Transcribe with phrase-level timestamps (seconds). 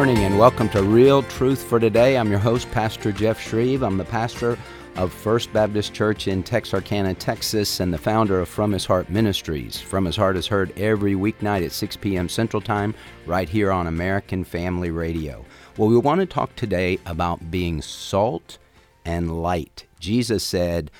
[0.00, 2.16] morning and welcome to Real Truth for Today.
[2.16, 3.82] I'm your host, Pastor Jeff Shreve.
[3.82, 4.56] I'm the pastor
[4.96, 9.78] of First Baptist Church in Texarkana, Texas, and the founder of From His Heart Ministries.
[9.78, 12.30] From His Heart is heard every weeknight at 6 p.m.
[12.30, 12.94] Central Time,
[13.26, 15.44] right here on American Family Radio.
[15.76, 18.56] Well, we want to talk today about being salt
[19.04, 19.84] and light.
[19.98, 20.90] Jesus said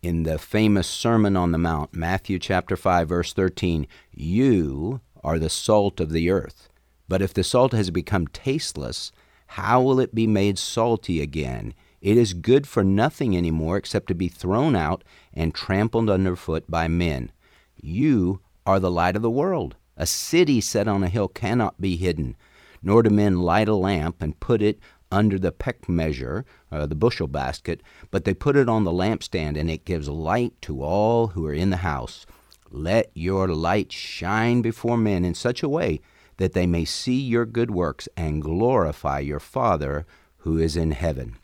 [0.00, 5.50] in the famous Sermon on the Mount, Matthew chapter 5, verse 13, You are the
[5.50, 6.68] salt of the earth.
[7.08, 9.12] But if the salt has become tasteless,
[9.48, 11.74] how will it be made salty again?
[12.00, 16.88] It is good for nothing anymore except to be thrown out and trampled underfoot by
[16.88, 17.32] men.
[17.76, 19.76] You are the light of the world.
[19.96, 22.36] A city set on a hill cannot be hidden,
[22.82, 24.80] nor do men light a lamp and put it
[25.12, 29.56] under the peck measure, uh, the bushel basket, but they put it on the lampstand,
[29.56, 32.26] and it gives light to all who are in the house.
[32.70, 36.00] Let your light shine before men in such a way
[36.36, 40.06] that they may see your good works and glorify your Father
[40.38, 41.36] who is in heaven.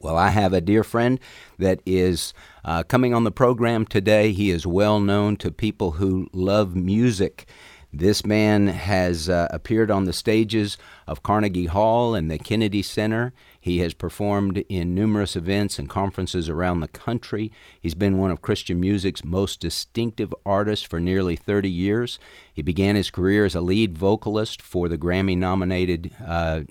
[0.00, 1.18] Well, I have a dear friend
[1.58, 2.32] that is
[2.64, 4.30] uh, coming on the program today.
[4.30, 7.48] He is well known to people who love music.
[7.92, 13.32] This man has uh, appeared on the stages of Carnegie Hall and the Kennedy Center.
[13.68, 17.52] He has performed in numerous events and conferences around the country.
[17.78, 22.18] He's been one of Christian music's most distinctive artists for nearly 30 years.
[22.50, 26.62] He began his career as a lead vocalist for the Grammy nominated uh,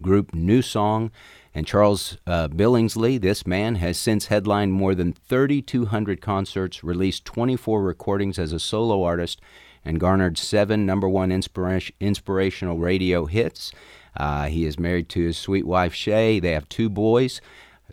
[0.00, 1.10] group New Song.
[1.54, 7.82] And Charles uh, Billingsley, this man, has since headlined more than 3,200 concerts, released 24
[7.82, 9.42] recordings as a solo artist,
[9.84, 13.70] and garnered seven number one inspiration, inspirational radio hits.
[14.16, 16.40] Uh, he is married to his sweet wife, Shay.
[16.40, 17.40] They have two boys,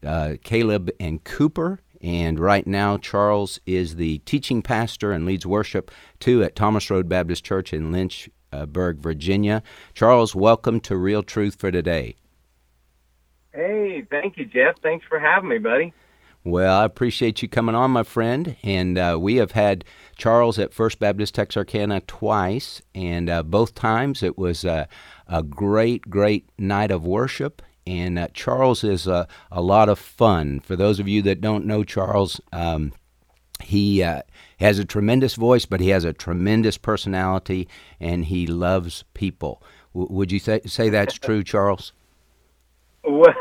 [0.04, 1.80] uh, Caleb and Cooper.
[2.02, 7.10] And right now, Charles is the teaching pastor and leads worship too at Thomas Road
[7.10, 9.64] Baptist Church in Lynchburg, Virginia.
[9.94, 12.16] Charles, welcome to Real Truth for Today.
[13.54, 14.76] Hey, thank you, Jeff.
[14.84, 15.94] Thanks for having me, buddy.
[16.44, 18.56] Well, I appreciate you coming on, my friend.
[18.62, 19.84] And uh, we have had
[20.16, 24.86] Charles at First Baptist Texarkana twice, and uh, both times it was uh,
[25.28, 27.62] a great, great night of worship.
[27.88, 30.60] And uh, Charles is a, a lot of fun.
[30.60, 32.94] For those of you that don't know Charles, um,
[33.62, 34.24] he uh,
[34.60, 37.68] has a tremendous voice, but he has a tremendous personality,
[38.00, 39.62] and he loves people.
[39.94, 41.94] W- would you th- say that's true, Charles?
[43.08, 43.36] Well,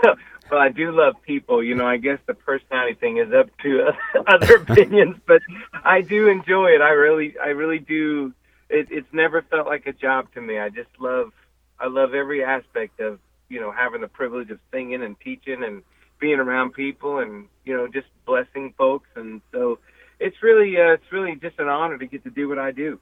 [0.50, 1.62] well, I do love people.
[1.62, 3.92] You know, I guess the personality thing is up to
[4.26, 5.40] other opinions, but
[5.84, 6.82] I do enjoy it.
[6.82, 8.34] I really, I really do.
[8.68, 10.58] It, it's never felt like a job to me.
[10.58, 11.32] I just love,
[11.80, 13.18] I love every aspect of,
[13.48, 15.82] you know, having the privilege of singing and teaching and
[16.20, 19.08] being around people and, you know, just blessing folks.
[19.16, 19.78] And so
[20.20, 22.98] it's really, uh, it's really just an honor to get to do what I do.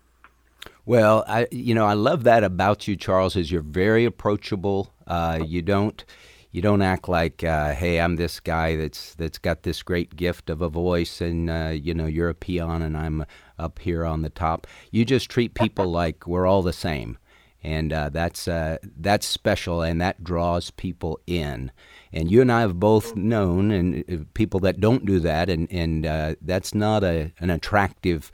[0.85, 3.37] Well, I, you know, I love that about you, Charles.
[3.37, 4.93] Is you're very approachable.
[5.07, 6.05] Uh, you don't,
[6.51, 10.51] you don't act like, uh, hey, I'm this guy that's that's got this great gift
[10.51, 13.25] of a voice, and uh, you know, you're a peon, and I'm
[13.59, 14.67] up here on the top.
[14.91, 17.17] You just treat people like we're all the same,
[17.63, 21.71] and uh, that's uh, that's special, and that draws people in.
[22.13, 25.71] And you and I have both known, and uh, people that don't do that, and
[25.73, 28.31] and uh, that's not a an attractive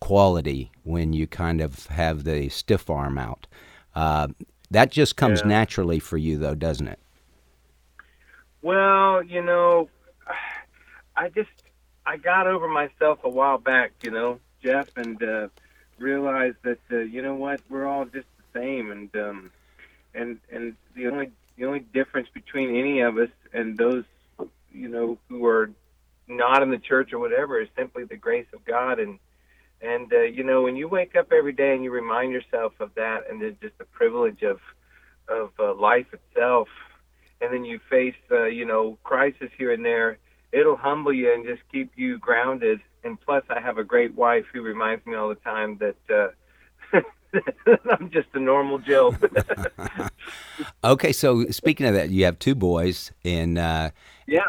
[0.00, 3.46] quality when you kind of have the stiff arm out.
[3.94, 4.28] Uh,
[4.70, 5.48] that just comes Yeah.
[5.48, 6.98] naturally for you, though, doesn't it?
[8.62, 9.88] Well, you know,
[11.16, 11.50] I just
[12.06, 15.22] I got over myself a while back, you know, Jeff, and
[16.02, 19.50] realized that uh, you know what, we're all just the same, and um,
[20.14, 24.04] and and the only the only difference between any of us and those
[24.72, 25.70] you know who are
[26.28, 28.98] not in the church or whatever is simply the grace of God.
[28.98, 29.18] And
[29.82, 32.94] and uh, you know when you wake up every day and you remind yourself of
[32.94, 34.60] that and then just the privilege of
[35.28, 36.68] of uh, life itself
[37.40, 40.18] and then you face uh, you know crisis here and there
[40.52, 44.44] it'll humble you and just keep you grounded and plus I have a great wife
[44.52, 46.28] who reminds me all the time that uh
[47.90, 49.14] I'm just a normal Joe.
[50.84, 53.90] Okay, so speaking of that, you have two boys, and uh,
[54.26, 54.46] yeah.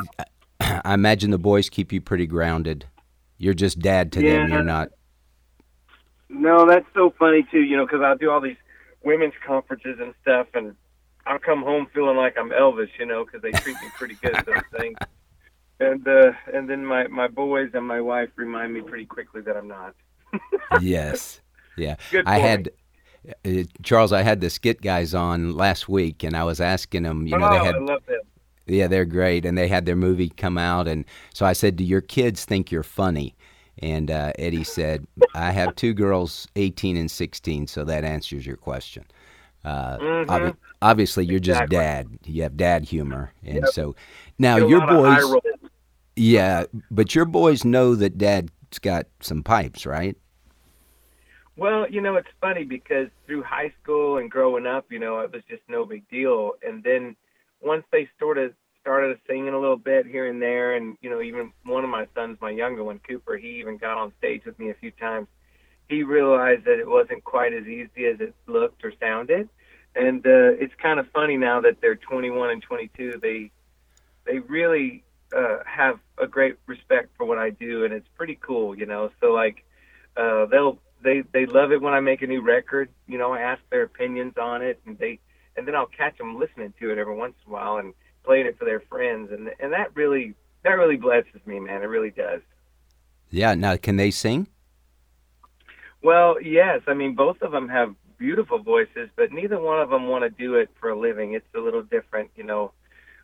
[0.59, 2.85] I imagine the boys keep you pretty grounded.
[3.37, 4.49] You're just dad to them.
[4.49, 4.89] You're not.
[6.29, 7.61] No, that's so funny too.
[7.61, 8.57] You know, because I'll do all these
[9.03, 10.75] women's conferences and stuff, and
[11.25, 12.89] I'll come home feeling like I'm Elvis.
[12.97, 14.97] You know, because they treat me pretty good those things.
[15.83, 19.57] And uh, and then my my boys and my wife remind me pretty quickly that
[19.57, 19.93] I'm not.
[20.81, 21.41] yes.
[21.77, 21.95] Yeah.
[22.11, 22.47] Good I point.
[22.47, 22.71] had
[23.45, 24.11] uh, Charles.
[24.13, 27.27] I had the skit guys on last week, and I was asking them.
[27.27, 28.19] You know, oh, they had I love them.
[28.65, 31.83] Yeah, they're great, and they had their movie come out, and so I said, "Do
[31.83, 33.35] your kids think you're funny?"
[33.79, 35.05] And uh, Eddie said,
[35.35, 39.03] "I have two girls, 18 and 16, so that answers your question."
[39.65, 40.25] Uh, Mhm.
[40.27, 42.07] obvi- obviously you're just dad.
[42.25, 43.67] You have dad humor, and Yep.
[43.73, 43.95] so
[44.37, 45.52] now your lot of eye boys.
[46.15, 48.51] Yeah, but your boys know that dad's
[48.81, 50.15] got some pipes, right?
[51.55, 55.31] Well, you know, it's funny because through high school and growing up, you know, it
[55.31, 56.53] was just no big deal.
[56.65, 57.15] And then
[57.61, 61.21] once they sort of started singing a little bit here and there, and you know,
[61.21, 64.57] even one of my sons, my younger one, Cooper, he even got on stage with
[64.59, 65.27] me a few times.
[65.87, 69.47] He realized that it wasn't quite as easy as it looked or sounded,
[69.95, 73.19] and uh, it's kind of funny now that they're 21 and 22.
[73.21, 73.51] They
[74.25, 75.03] they really
[75.35, 79.09] uh, have a great respect for what I do, and it's pretty cool, you know.
[79.19, 79.65] So like,
[80.17, 82.89] uh, they'll they they love it when I make a new record.
[83.07, 85.19] You know, I ask their opinions on it, and they
[85.55, 87.93] and then I'll catch them listening to it every once in a while and
[88.23, 90.33] playing it for their friends, and and that really
[90.63, 91.83] that really blesses me, man.
[91.83, 92.41] It really does.
[93.29, 93.55] Yeah.
[93.55, 94.47] Now, can they sing?
[96.01, 96.81] Well, yes.
[96.87, 100.29] I mean, both of them have beautiful voices, but neither one of them want to
[100.29, 101.33] do it for a living.
[101.33, 102.71] It's a little different, you know,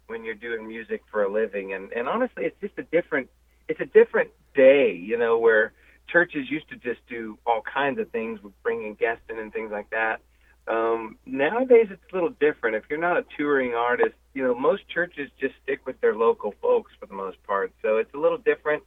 [0.09, 1.73] when you're doing music for a living.
[1.73, 3.29] And and honestly, it's just a different
[3.67, 5.73] it's a different day, you know, where
[6.11, 9.71] churches used to just do all kinds of things with bringing guests in and things
[9.71, 10.21] like that.
[10.67, 12.75] Um, nowadays, it's a little different.
[12.75, 16.53] If you're not a touring artist, you know, most churches just stick with their local
[16.61, 17.73] folks for the most part.
[17.81, 18.83] So it's a little different.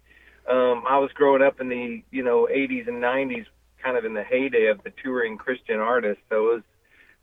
[0.49, 3.47] Um, I was growing up in the, you know, 80s and 90s,
[3.83, 6.23] kind of in the heyday of the touring Christian artists.
[6.31, 6.63] So it was,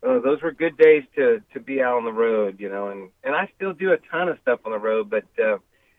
[0.06, 3.10] uh, those were good days to to be out on the road, you know, and
[3.24, 5.58] and I still do a ton of stuff on the road, but uh,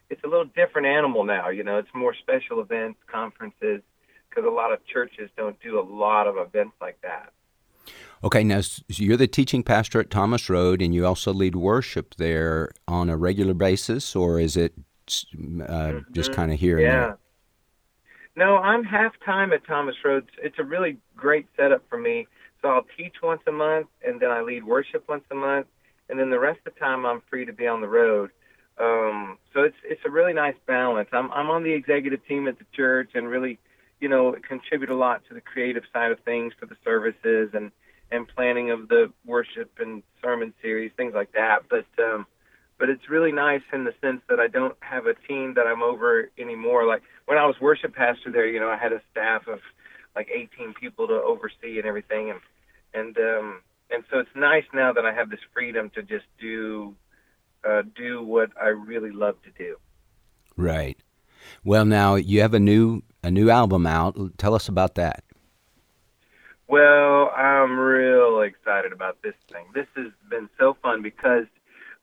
[0.10, 1.50] it's a little different animal now.
[1.50, 3.82] You know, it's more special events, conferences,
[4.30, 7.32] because a lot of churches don't do a lot of events like that.
[8.24, 12.16] Okay, now s- you're the teaching pastor at Thomas Road, and you also lead worship
[12.16, 14.74] there on a regular basis, or is it
[15.68, 16.34] uh, just Mhm.
[16.36, 17.00] kind of here and Yeah.
[17.06, 17.18] there?
[18.36, 20.30] No, I'm half time at Thomas Road.
[20.42, 22.28] It's a really great setup for me.
[22.62, 25.68] So I'll teach once a month, and then I lead worship once a month,
[26.10, 28.32] and then the rest of the time I'm free to be on the road.
[28.80, 31.10] Um, so it's it's a really nice balance.
[31.12, 33.60] I'm I'm on the executive team at the church, and really,
[34.00, 37.72] you know, contribute a lot to the creative side of things for the services and
[38.12, 41.64] and planning of the worship and sermon series, things like that.
[41.70, 42.26] But um,
[42.80, 45.84] but it's really nice in the sense that I don't have a team that I'm
[45.84, 46.86] over anymore.
[46.86, 49.60] Like when I was worship pastor there, you know, I had a staff of
[50.16, 52.40] like 18 people to oversee and everything, and
[52.94, 56.96] and um, and so it's nice now that I have this freedom to just do
[57.68, 59.78] uh, do what I really love to do.
[60.58, 60.98] Right.
[61.64, 64.18] Well, now you have a new a new album out.
[64.38, 65.24] Tell us about that.
[66.68, 69.66] Well, I'm real excited about this thing.
[69.74, 71.46] This has been so fun because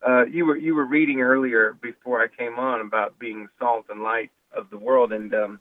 [0.07, 4.03] uh, you were you were reading earlier before I came on about being salt and
[4.03, 5.61] light of the world, and um,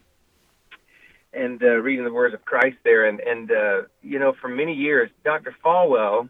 [1.37, 4.73] and uh, reading the words of Christ there, and and uh, you know, for many
[4.73, 5.55] years, Dr.
[5.63, 6.29] Falwell,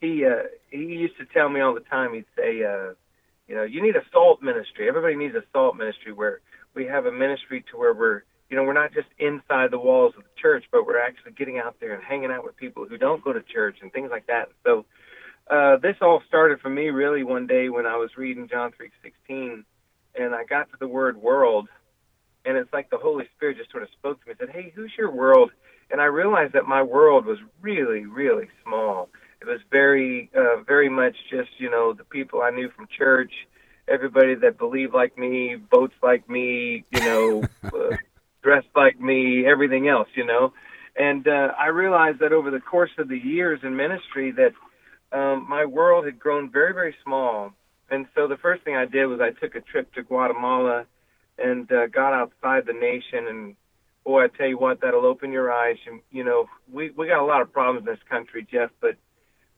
[0.00, 2.14] he uh, he used to tell me all the time.
[2.14, 2.94] He'd say, uh,
[3.48, 4.88] you know, you need a salt ministry.
[4.88, 6.40] Everybody needs a salt ministry where
[6.74, 10.12] we have a ministry to where we're you know, we're not just inside the walls
[10.14, 12.98] of the church, but we're actually getting out there and hanging out with people who
[12.98, 14.50] don't go to church and things like that.
[14.62, 14.84] So
[15.50, 19.64] uh, this all started for me really one day when I was reading John 3:16,
[20.14, 21.68] and I got to the word world,
[22.44, 24.72] and it's like the Holy Spirit just sort of spoke to me and said, "Hey,
[24.74, 25.50] who's your world?"
[25.90, 29.08] And I realized that my world was really, really small.
[29.40, 33.32] It was very, uh, very much just you know the people I knew from church,
[33.88, 37.42] everybody that believed like me, votes like me, you know.
[37.64, 37.96] uh,
[38.42, 40.52] dressed like me, everything else, you know.
[40.96, 44.52] And uh, I realized that over the course of the years in ministry that
[45.16, 47.52] um, my world had grown very, very small.
[47.90, 50.86] And so the first thing I did was I took a trip to Guatemala
[51.38, 53.26] and uh, got outside the nation.
[53.28, 53.56] And
[54.04, 55.76] boy, I tell you what, that'll open your eyes.
[55.86, 58.96] And you know, we we got a lot of problems in this country, Jeff, but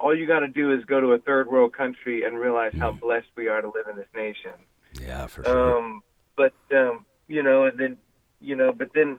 [0.01, 2.93] all you got to do is go to a third world country and realize how
[2.93, 4.53] blessed we are to live in this nation.
[5.01, 5.79] Yeah, for sure.
[5.79, 6.03] Um,
[6.37, 7.97] but um, you know, and then
[8.41, 9.19] you know, but then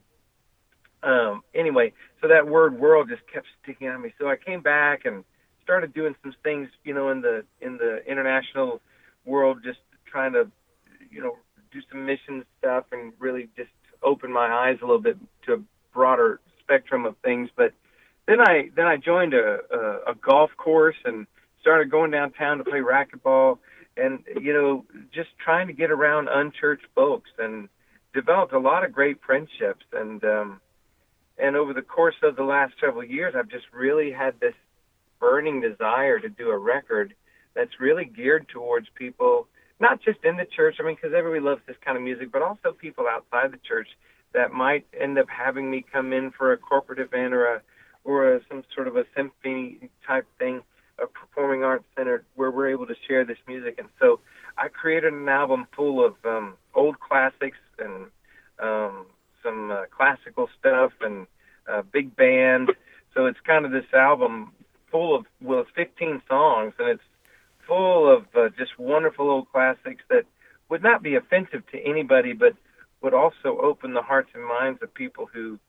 [1.03, 4.13] um, anyway, so that word world just kept sticking on me.
[4.19, 5.23] So I came back and
[5.63, 8.81] started doing some things, you know, in the in the international
[9.25, 10.49] world, just trying to,
[11.09, 11.37] you know,
[11.75, 13.69] do some mission stuff and really just
[14.01, 15.57] open my eyes a little bit to a
[15.93, 17.49] broader spectrum of things.
[17.55, 17.73] But
[18.27, 21.27] then I then I joined a a, a golf course and
[21.59, 23.59] started going downtown to play racquetball
[23.97, 27.67] and you know just trying to get around unchurched folks and
[28.13, 30.61] developed a lot of great friendships and um
[31.37, 34.53] and over the course of the last several years I've just really had this
[35.19, 37.15] burning desire to do a record
[37.55, 39.47] that's really geared towards people
[39.79, 42.41] not just in the church I mean because everybody loves this kind of music but
[42.41, 43.89] also people outside the church
[44.33, 47.61] that might end up having me come in for a corporate event or a
[48.03, 50.61] or a, some sort of a symphony type thing
[50.99, 53.75] a performing arts center where we're able to share this music.
[53.77, 54.19] And so
[54.57, 58.07] I created an album full of um, old classics and
[58.59, 59.05] um,
[59.43, 61.27] some uh, classical stuff and
[61.71, 62.71] uh, big band.
[63.13, 64.51] So it's kind of this album
[64.91, 67.03] full of well, it's 15 songs and it's
[67.67, 70.25] full of uh, just wonderful old classics that
[70.69, 72.53] would not be offensive to anybody, but
[73.01, 75.59] would also open the hearts and minds of people who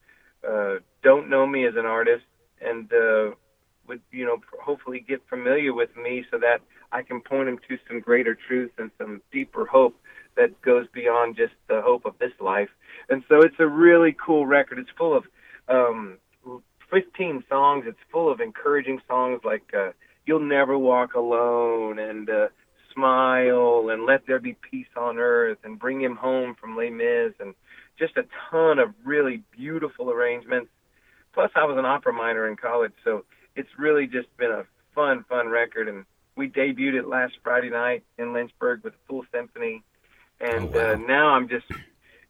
[0.47, 2.23] uh, don't know me as an artist
[2.61, 3.31] and uh,
[3.87, 6.59] would you know hopefully get familiar with me so that
[6.91, 9.95] I can point them to some greater truth and some deeper hope
[10.35, 12.69] that goes beyond just the hope of this life.
[13.09, 14.79] And so it's a really cool record.
[14.79, 15.23] It's full of
[15.67, 16.17] um,
[16.91, 17.85] 15 songs.
[17.87, 19.91] It's full of encouraging songs like uh,
[20.27, 22.47] "You'll Never Walk Alone" and uh,
[22.93, 27.33] "Smile" and "Let There Be Peace on Earth" and "Bring Him Home" from Les Mis
[27.39, 27.55] and
[27.97, 30.69] just a ton of really beautiful arrangements.
[31.33, 33.23] Plus, I was an opera minor in college, so
[33.55, 35.87] it's really just been a fun, fun record.
[35.87, 36.05] And
[36.35, 39.83] we debuted it last Friday night in Lynchburg with a full symphony.
[40.39, 40.93] And Oh, wow.
[40.93, 41.65] uh, now I'm just,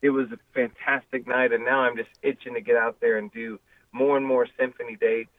[0.01, 1.51] it was a fantastic night.
[1.51, 3.59] And now I'm just itching to get out there and do
[3.91, 5.31] more and more symphony dates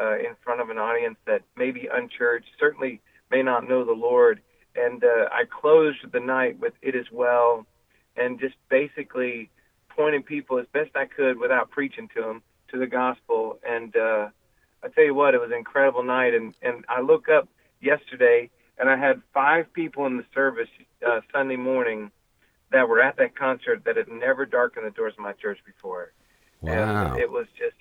[0.00, 3.92] uh, in front of an audience that may be unchurched, certainly may not know the
[3.92, 4.40] Lord.
[4.74, 7.66] And uh, I closed the night with It Is Well
[8.16, 9.50] and just basically
[9.88, 13.58] pointing people as best I could without preaching to them to the gospel.
[13.68, 14.28] And uh,
[14.82, 16.34] I tell you what, it was an incredible night.
[16.34, 17.48] And, and I look up
[17.80, 20.68] yesterday and I had five people in the service
[21.06, 22.10] uh, Sunday morning
[22.72, 26.12] that were at that concert that had never darkened the doors of my church before.
[26.60, 27.12] Wow.
[27.12, 27.76] And it was just,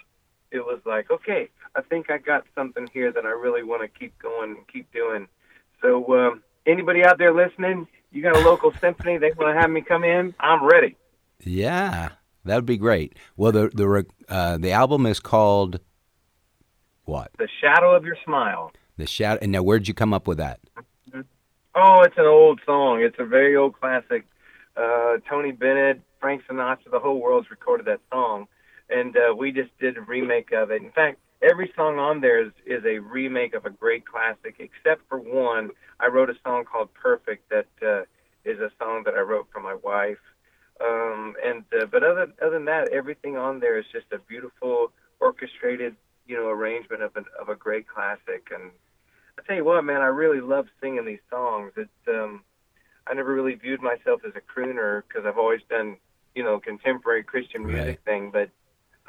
[0.52, 4.00] it was like, okay, I think I got something here that I really want to
[4.00, 5.28] keep going and keep doing.
[5.82, 9.70] So, um, anybody out there listening, you got a local symphony, they want to have
[9.70, 10.96] me come in, I'm ready.
[11.44, 12.10] Yeah,
[12.46, 13.16] that would be great.
[13.38, 15.80] Well, the the uh, the album is called
[17.06, 17.32] what?
[17.40, 18.72] The Shadow of Your Smile.
[18.98, 19.40] The Shadow.
[19.42, 20.60] And now, where'd you come up with that?
[21.76, 23.02] Oh, it's an old song.
[23.02, 24.26] It's a very old classic.
[24.76, 28.48] Uh, Tony Bennett, Frank Sinatra, the whole world's recorded that song,
[28.90, 30.82] and uh, we just did a remake of it.
[30.82, 35.08] In fact, every song on there is, is a remake of a great classic, except
[35.08, 35.72] for one.
[36.00, 38.04] I wrote a song called "Perfect" that uh,
[38.46, 40.18] is a song that I wrote for my wife.
[40.82, 44.92] Um, and uh, but other other than that, everything on there is just a beautiful
[45.20, 45.96] orchestrated,
[46.28, 48.48] you know, arrangement of an, of a great classic.
[48.54, 48.72] And
[49.38, 51.74] I tell you what, man, I really love singing these songs.
[51.76, 52.44] It's um,
[53.08, 55.98] I never really viewed myself as a crooner because I've always done,
[56.36, 58.06] you know, contemporary Christian music Right.
[58.06, 58.32] thing.
[58.32, 58.50] But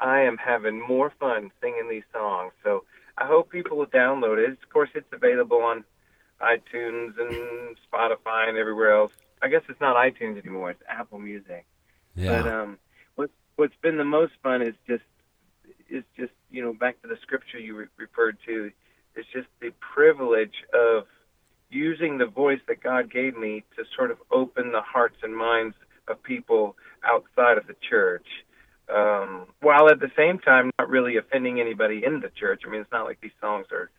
[0.01, 2.53] I am having more fun singing these songs.
[2.63, 2.83] So
[3.17, 4.51] I hope people will download it.
[4.51, 5.83] Of course, it's available on
[6.41, 9.13] iTunes and Spotify and everywhere else.
[9.41, 11.65] I guess it's not iTunes anymore; it's Apple Music.
[12.15, 12.41] Yeah.
[12.41, 12.77] But um,
[13.15, 15.03] what's what's been the most fun is just
[15.89, 18.71] is just you know back to the scripture you re- referred to.
[19.15, 21.05] It's just the privilege of
[21.69, 25.75] using the voice that God gave me to sort of open the hearts and minds
[26.07, 28.25] of people outside of the church,
[28.93, 32.61] um, while at the same time not really offending anybody in the church.
[32.65, 33.89] I mean, it's not like these songs are,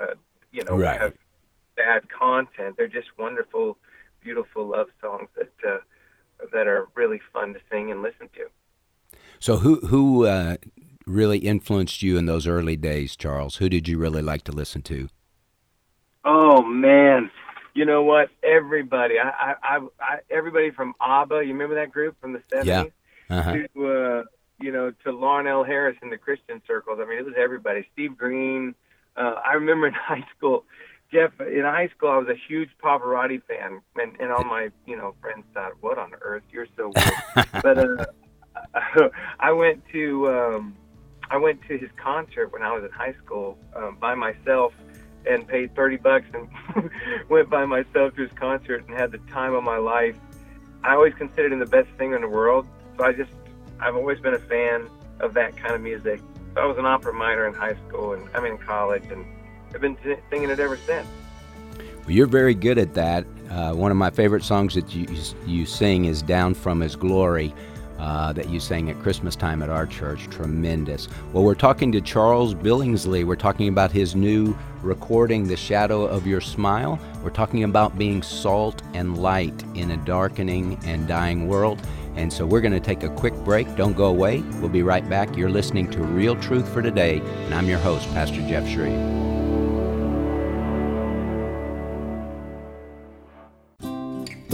[0.00, 0.14] uh,
[0.52, 1.00] you know, Right.
[1.00, 1.14] have
[1.76, 2.76] bad content.
[2.76, 3.78] They're just wonderful,
[4.22, 5.78] beautiful love songs that uh,
[6.52, 9.18] that are really fun to sing and listen to.
[9.38, 10.56] so, who who uh,
[11.06, 13.56] really influenced you in those early days, Charles?
[13.56, 15.08] Who did you really like to listen to?
[16.24, 17.30] Oh man,
[17.74, 18.30] you know what?
[18.42, 21.44] Everybody, I, I, I, everybody from ABBA.
[21.44, 22.92] You remember that group from the seventies?
[23.30, 23.56] Uh-huh.
[23.74, 24.22] To uh,
[24.60, 26.98] you know, to Larnelle Harris in the Christian circles.
[27.00, 27.86] I mean, it was everybody.
[27.92, 28.74] Steve Green.
[29.16, 30.64] Uh, I remember in high school,
[31.12, 31.32] Jeff.
[31.40, 35.14] In high school, I was a huge Pavarotti fan, and, and all my you know
[35.20, 36.44] friends thought, "What on earth?
[36.50, 39.08] You're so weird." but uh,
[39.40, 40.76] I went to um,
[41.30, 44.72] I went to his concert when I was in high school um, by myself
[45.26, 46.90] and paid 30 bucks and
[47.30, 50.16] went by myself to his concert and had the time of my life.
[50.82, 52.66] I always considered him the best singer in the world,
[52.98, 53.30] so I just
[53.84, 54.88] I've always been a fan
[55.20, 56.22] of that kind of music.
[56.54, 59.26] So I was an opera minor in high school and I'm in college and
[59.74, 59.98] I've been
[60.30, 61.06] singing it ever since.
[61.78, 63.26] Well, you're very good at that.
[63.50, 65.06] Uh, one of my favorite songs that you
[65.46, 67.54] you sing is "Down from His Glory,"
[67.98, 70.28] uh, that you sang at Christmas time at our church.
[70.30, 71.08] Tremendous.
[71.32, 73.24] Well, we're talking to Charles Billingsley.
[73.24, 78.22] We're talking about his new recording, "The Shadow of Your Smile." We're talking about being
[78.22, 81.80] salt and light in a darkening and dying world.
[82.16, 83.74] And so we're going to take a quick break.
[83.76, 84.40] Don't go away.
[84.60, 85.36] We'll be right back.
[85.36, 89.43] You're listening to Real Truth for Today, and I'm your host, Pastor Jeff Shreve.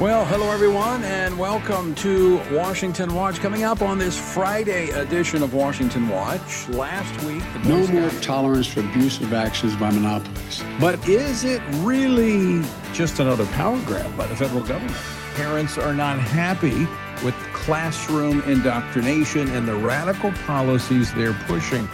[0.00, 3.40] Well, hello everyone, and welcome to Washington Watch.
[3.40, 7.42] Coming up on this Friday edition of Washington Watch, last week.
[7.64, 10.62] The No more tolerance for abusive actions by monopolies.
[10.78, 12.62] But is it really
[12.92, 14.96] just another power grab by the federal government?
[15.34, 16.86] Parents are not happy
[17.24, 21.88] with classroom indoctrination and the radical policies they're pushing.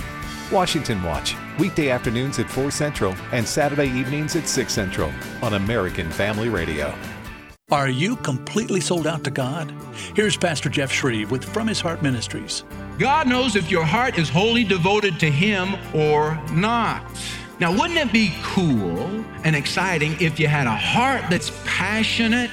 [0.53, 6.11] Washington Watch, weekday afternoons at 4 Central and Saturday evenings at 6 Central on American
[6.11, 6.95] Family Radio.
[7.71, 9.73] Are you completely sold out to God?
[10.15, 12.63] Here's Pastor Jeff Shreve with From His Heart Ministries.
[12.99, 17.11] God knows if your heart is wholly devoted to Him or not.
[17.61, 22.51] Now, wouldn't it be cool and exciting if you had a heart that's passionate,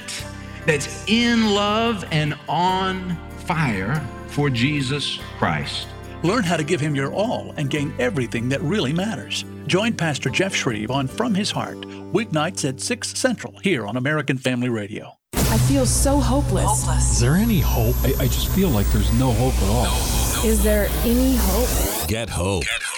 [0.66, 5.90] that's in love, and on fire for Jesus Christ?
[6.24, 9.44] Learn how to give Him your all and gain everything that really matters.
[9.68, 11.82] Join Pastor Jeff Shreve on From His Heart,
[12.14, 15.14] weeknights at 6 Central here on American Family Radio.
[15.34, 16.66] I feel so hopeless.
[16.66, 17.12] hopeless.
[17.14, 17.96] Is there any hope?
[18.04, 19.84] I, I, just feel like there's no hope at all.
[19.84, 20.50] No, no.
[20.50, 22.08] Is there any hope?
[22.08, 22.64] Get hope.
[22.64, 22.91] Get hope.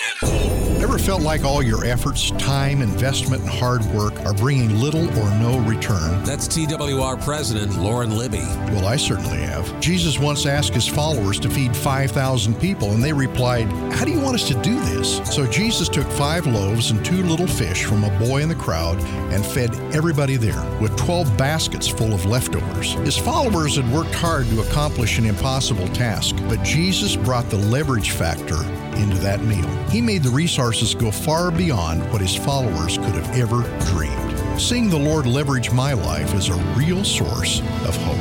[0.83, 5.29] Ever felt like all your efforts, time, investment, and hard work are bringing little or
[5.39, 6.21] no return?
[6.25, 8.43] That's TWR President Lauren Libby.
[8.73, 9.79] Well, I certainly have.
[9.79, 14.19] Jesus once asked his followers to feed 5,000 people, and they replied, How do you
[14.19, 15.21] want us to do this?
[15.33, 18.99] So Jesus took five loaves and two little fish from a boy in the crowd
[19.31, 22.91] and fed everybody there with 12 baskets full of leftovers.
[23.05, 28.11] His followers had worked hard to accomplish an impossible task, but Jesus brought the leverage
[28.11, 28.61] factor
[28.95, 29.67] into that meal.
[29.89, 30.29] He made the
[30.73, 34.59] resources go far beyond what his followers could have ever dreamed.
[34.59, 38.17] Seeing the Lord leverage my life is a real source of hope.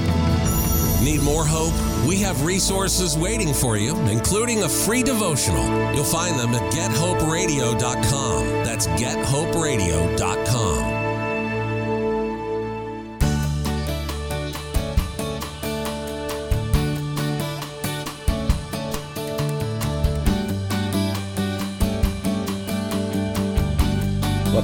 [1.03, 1.73] Need more hope?
[2.07, 5.65] We have resources waiting for you, including a free devotional.
[5.95, 8.45] You'll find them at gethoperadio.com.
[8.65, 10.82] That's gethoperadio.com.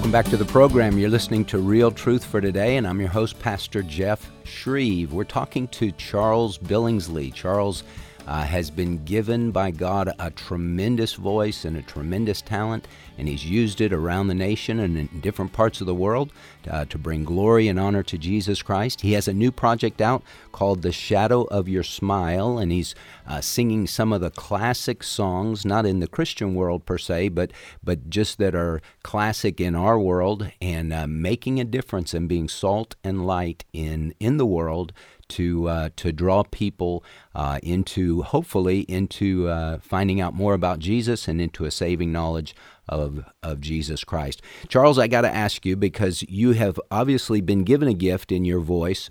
[0.08, 0.96] Welcome back to the program.
[0.96, 5.12] You're listening to Real Truth for Today, and I'm your host, Pastor Jeff Shreve.
[5.12, 7.30] We're talking to Charles Billingsley.
[7.34, 7.84] Charles
[8.28, 12.86] uh, has been given by God a tremendous voice and a tremendous talent,
[13.16, 16.30] and he's used it around the nation and in different parts of the world
[16.70, 19.00] uh, to bring glory and honor to Jesus Christ.
[19.00, 22.94] He has a new project out called The Shadow of Your Smile, and he's
[23.26, 27.50] uh, singing some of the classic songs, not in the Christian world per se, but
[27.82, 32.48] but just that are classic in our world, and uh, making a difference and being
[32.48, 34.92] salt and light in in the world
[35.28, 41.28] to uh, to draw people uh, into hopefully into uh, finding out more about Jesus
[41.28, 42.54] and into a saving knowledge
[42.88, 44.42] of of Jesus Christ.
[44.68, 48.44] Charles, I got to ask you because you have obviously been given a gift in
[48.44, 49.10] your voice,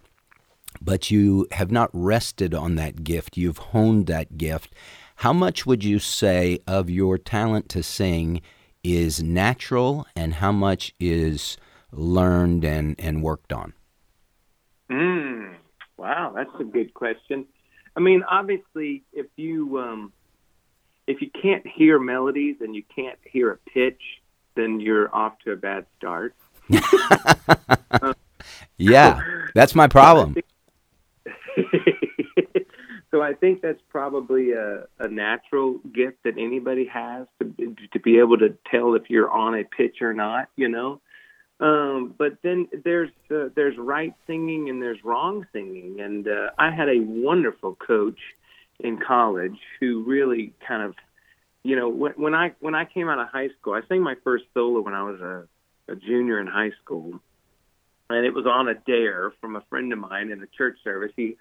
[0.81, 3.37] but you have not rested on that gift.
[3.37, 4.73] You've honed that gift.
[5.17, 8.41] How much would you say of your talent to sing
[8.83, 11.57] is natural, and how much is
[11.91, 13.73] learned and and worked on?
[14.89, 15.55] Mm.
[15.97, 17.45] Wow, that's a good question.
[17.95, 20.13] I mean, obviously, if you um,
[21.07, 24.01] if you can't hear melodies and you can't hear a pitch,
[24.55, 26.35] then you're off to a bad start.
[28.77, 29.21] yeah,
[29.55, 30.35] that's my problem.
[33.11, 38.19] so I think that's probably a, a natural gift that anybody has to to be
[38.19, 40.49] able to tell if you're on a pitch or not.
[40.55, 41.01] You know,
[41.59, 46.71] um, but then there's uh, there's right singing and there's wrong singing, and uh, I
[46.71, 48.19] had a wonderful coach
[48.79, 50.95] in college who really kind of,
[51.63, 54.15] you know, when, when I when I came out of high school, I sang my
[54.23, 55.47] first solo when I was a,
[55.91, 57.19] a junior in high school,
[58.11, 61.11] and it was on a dare from a friend of mine in a church service.
[61.15, 61.37] He,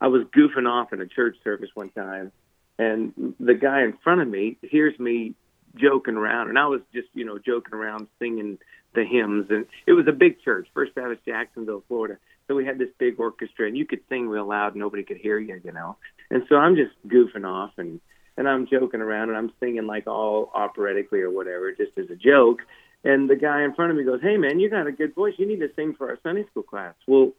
[0.00, 2.32] I was goofing off in a church service one time,
[2.76, 5.36] and the guy in front of me hears me
[5.76, 8.58] joking around, and I was just you know joking around singing
[8.94, 12.18] the hymns, and it was a big church, First Baptist Jacksonville, Florida.
[12.48, 15.38] So we had this big orchestra, and you could sing real loud, nobody could hear
[15.38, 15.96] you, you know.
[16.30, 18.00] And so I'm just goofing off, and
[18.36, 22.16] and I'm joking around, and I'm singing like all operatically or whatever, just as a
[22.16, 22.60] joke.
[23.04, 25.34] And the guy in front of me goes, "Hey man, you got a good voice.
[25.38, 27.32] You need to sing for our Sunday school class." Well,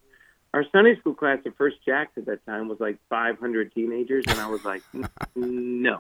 [0.54, 4.40] our Sunday school class at First Jacks at that time was like 500 teenagers, and
[4.40, 4.82] I was like,
[5.36, 6.00] "No."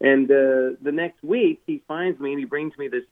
[0.00, 3.04] And uh, the next week, he finds me and he brings me this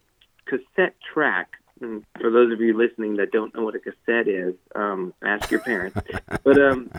[0.45, 1.53] cassette track.
[1.83, 5.51] And for those of you listening that don't know what a cassette is, um, ask
[5.51, 5.99] your parents.
[6.45, 6.91] but um,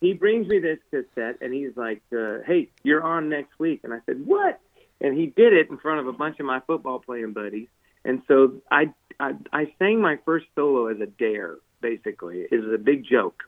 [0.00, 3.92] he brings me this cassette and he's like, uh, "Hey, you're on next week." And
[3.92, 4.60] I said, "What?"
[5.00, 7.68] And he did it in front of a bunch of my football playing buddies.
[8.04, 11.56] And so I, I I sang my first solo as a dare.
[11.80, 13.42] Basically, it was a big joke.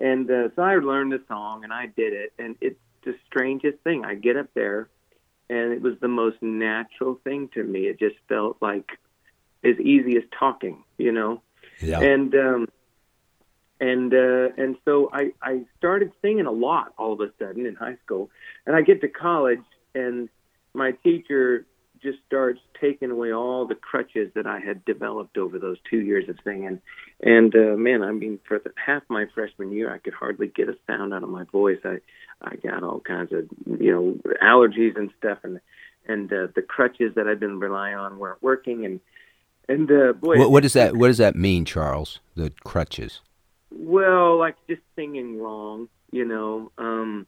[0.00, 3.78] And uh, so I learned the song and I did it, and it's the strangest
[3.82, 4.04] thing.
[4.04, 4.88] I get up there,
[5.48, 7.86] and it was the most natural thing to me.
[7.86, 8.90] It just felt like
[9.64, 11.42] as easy as talking, you know.
[11.80, 12.00] Yeah.
[12.00, 12.68] And um,
[13.80, 17.74] and uh, and so I I started singing a lot all of a sudden in
[17.74, 18.30] high school,
[18.66, 20.28] and I get to college, and
[20.74, 21.66] my teacher
[22.02, 26.28] just starts taking away all the crutches that I had developed over those two years
[26.28, 26.80] of singing.
[27.20, 30.68] And uh, man, I mean, for the half my freshman year, I could hardly get
[30.68, 31.80] a sound out of my voice.
[31.84, 31.98] I
[32.40, 33.48] I got all kinds of
[33.80, 35.60] you know allergies and stuff, and
[36.06, 38.84] and uh, the crutches that I'd been relying on weren't working.
[38.84, 39.00] And
[39.68, 42.20] and uh, boy, what, what does that what does that mean, Charles?
[42.34, 43.20] The crutches.
[43.70, 46.72] Well, like just singing wrong, you know.
[46.78, 47.26] um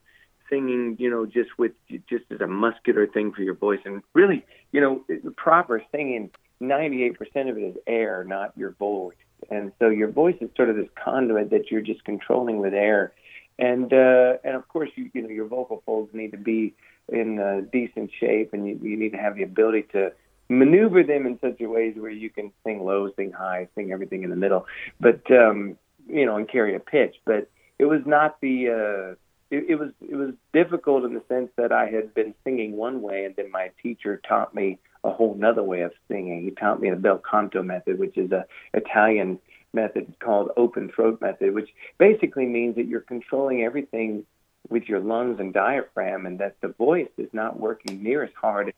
[0.48, 1.70] singing, you know, just with
[2.09, 6.31] just as a muscular thing for your voice, and really, you know, the proper singing.
[6.62, 9.16] Ninety-eight percent of it is air, not your voice,
[9.48, 13.14] and so your voice is sort of this conduit that you're just controlling with air,
[13.59, 16.74] and uh, and of course, you you know, your vocal folds need to be
[17.09, 20.12] in uh, decent shape, and you, you need to have the ability to
[20.50, 24.24] maneuver them in such a ways where you can sing low, sing high, sing everything
[24.24, 24.66] in the middle,
[24.98, 27.16] but um, you know, and carry a pitch.
[27.24, 29.14] But it was not the uh,
[29.50, 33.00] it, it was it was difficult in the sense that I had been singing one
[33.00, 36.42] way, and then my teacher taught me a whole nother way of singing.
[36.42, 39.38] He taught me the bel canto method, which is a Italian
[39.72, 44.26] method called open throat method, which basically means that you're controlling everything
[44.68, 48.74] with your lungs and diaphragm, and that the voice is not working near as hard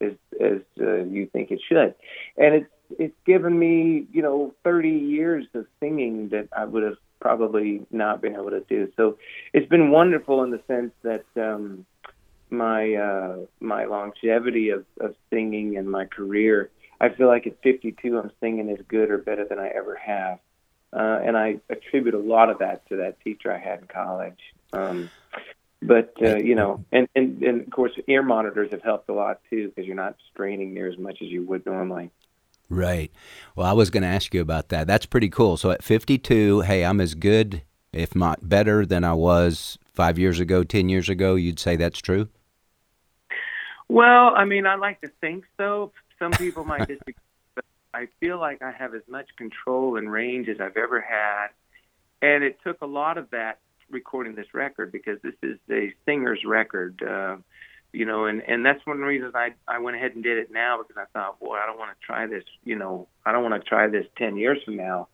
[0.00, 1.94] as as uh, you think it should.
[2.36, 6.96] And it's it's given me you know 30 years of singing that I would have
[7.20, 8.90] probably not been able to do.
[8.96, 9.18] So
[9.52, 11.84] it's been wonderful in the sense that um,
[12.50, 16.70] my uh, my longevity of, of singing and my career.
[17.02, 20.38] I feel like at 52, I'm singing as good or better than I ever have,
[20.92, 24.38] uh, and I attribute a lot of that to that teacher I had in college.
[24.74, 25.08] Um,
[25.82, 29.40] but uh, you know, and, and and of course, ear monitors have helped a lot
[29.48, 32.10] too because you're not straining near as much as you would normally.
[32.68, 33.10] Right.
[33.56, 34.86] Well, I was going to ask you about that.
[34.86, 35.56] That's pretty cool.
[35.56, 37.62] So at 52, hey, I'm as good,
[37.92, 41.34] if not better, than I was five years ago, 10 years ago.
[41.34, 42.28] You'd say that's true?
[43.88, 45.90] Well, I mean, I like to think so.
[46.20, 47.14] Some people might disagree,
[47.56, 51.48] but I feel like I have as much control and range as I've ever had.
[52.22, 53.58] And it took a lot of that
[53.90, 57.02] recording this record because this is a singer's record.
[57.02, 57.36] Uh,
[57.92, 60.38] you know, and and that's one of the reasons I I went ahead and did
[60.38, 62.44] it now because I thought, boy, I don't want to try this.
[62.64, 65.08] You know, I don't want to try this ten years from now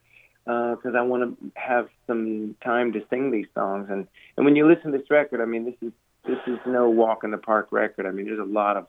[0.44, 3.88] because uh, I want to have some time to sing these songs.
[3.90, 5.92] And and when you listen to this record, I mean, this is
[6.26, 8.06] this is no walk in the park record.
[8.06, 8.86] I mean, there's a lot of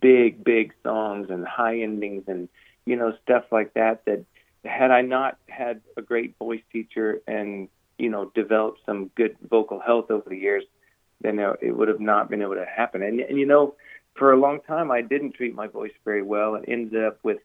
[0.00, 2.48] big big songs and high endings and
[2.84, 4.04] you know stuff like that.
[4.04, 4.24] That
[4.64, 9.80] had I not had a great voice teacher and you know developed some good vocal
[9.80, 10.64] health over the years
[11.24, 13.02] then it would have not been able to happen.
[13.02, 13.74] And, and you know,
[14.14, 17.38] for a long time, I didn't treat my voice very well and ended up with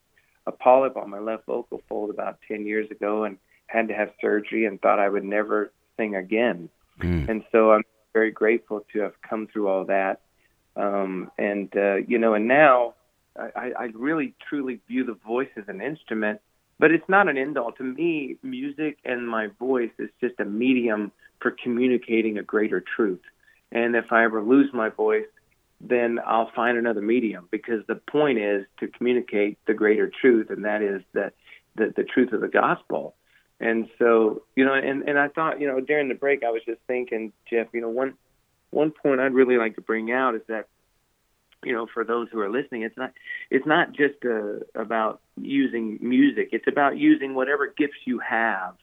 [0.46, 4.10] a polyp on my left vocal fold about 10 years ago and had to have
[4.20, 6.68] surgery and thought I would never sing again.
[7.00, 7.28] Mm.
[7.28, 7.82] And so I'm
[8.12, 10.20] very grateful to have come through all that.
[10.76, 12.94] Um, and, uh, you know, and now
[13.36, 16.40] I, I really truly view the voice as an instrument,
[16.80, 17.72] but it's not an end all.
[17.72, 23.20] To me, music and my voice is just a medium for communicating a greater truth.
[23.70, 25.26] And if I ever lose my voice,
[25.78, 30.64] then I'll find another medium because the point is to communicate the greater truth, and
[30.64, 31.34] that is that
[31.76, 33.14] the, the truth of the gospel.
[33.60, 36.62] And so, you know, and, and I thought, you know, during the break, I was
[36.64, 38.14] just thinking, Jeff, you know, one
[38.70, 40.68] one point I'd really like to bring out is that
[41.64, 43.12] you know, for those who are listening, it's not
[43.50, 46.50] it's not just uh, about using music.
[46.52, 48.74] It's about using whatever gifts you have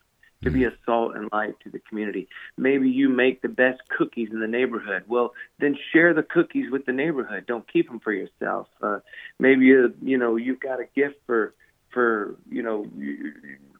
[0.43, 2.27] to be a salt and light to the community.
[2.57, 5.03] Maybe you make the best cookies in the neighborhood.
[5.07, 7.45] Well, then share the cookies with the neighborhood.
[7.47, 8.67] Don't keep them for yourself.
[8.81, 8.99] Uh,
[9.39, 11.53] maybe you, you know you've got a gift for
[11.91, 12.85] for you know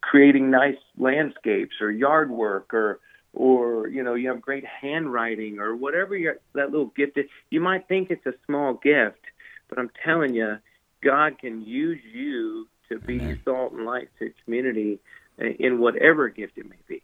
[0.01, 2.99] creating nice landscapes or yard work or
[3.37, 7.25] or you know you have great handwriting or whatever your that little gift is.
[7.49, 9.21] You might think it's a small gift,
[9.69, 10.57] but I'm telling you,
[11.03, 13.39] God can use you to be Amen.
[13.45, 14.99] salt and light to the community
[15.37, 17.03] in whatever gift it may be.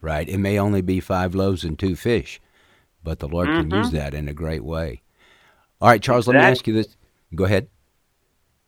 [0.00, 0.28] Right.
[0.28, 2.40] It may only be five loaves and two fish,
[3.02, 3.70] but the Lord mm-hmm.
[3.70, 5.02] can use that in a great way.
[5.80, 6.96] All right, Charles, let me ask you this.
[7.34, 7.68] Go ahead.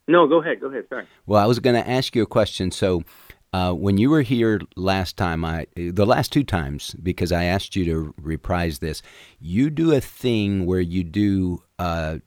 [0.08, 0.60] No, go ahead.
[0.60, 0.84] Go ahead.
[0.88, 1.06] Sorry.
[1.26, 2.70] Well, I was going to ask you a question.
[2.70, 3.04] So,
[3.54, 7.76] uh, when you were here last time, I the last two times because I asked
[7.76, 9.00] you to reprise this,
[9.38, 12.18] you do a thing where you do uh,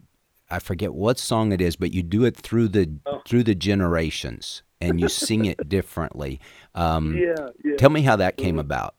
[0.49, 3.21] I forget what song it is, but you do it through the oh.
[3.27, 6.39] through the generations and you sing it differently.
[6.73, 7.75] Um, yeah, yeah.
[7.75, 8.59] Tell me how that came mm-hmm.
[8.59, 8.95] about.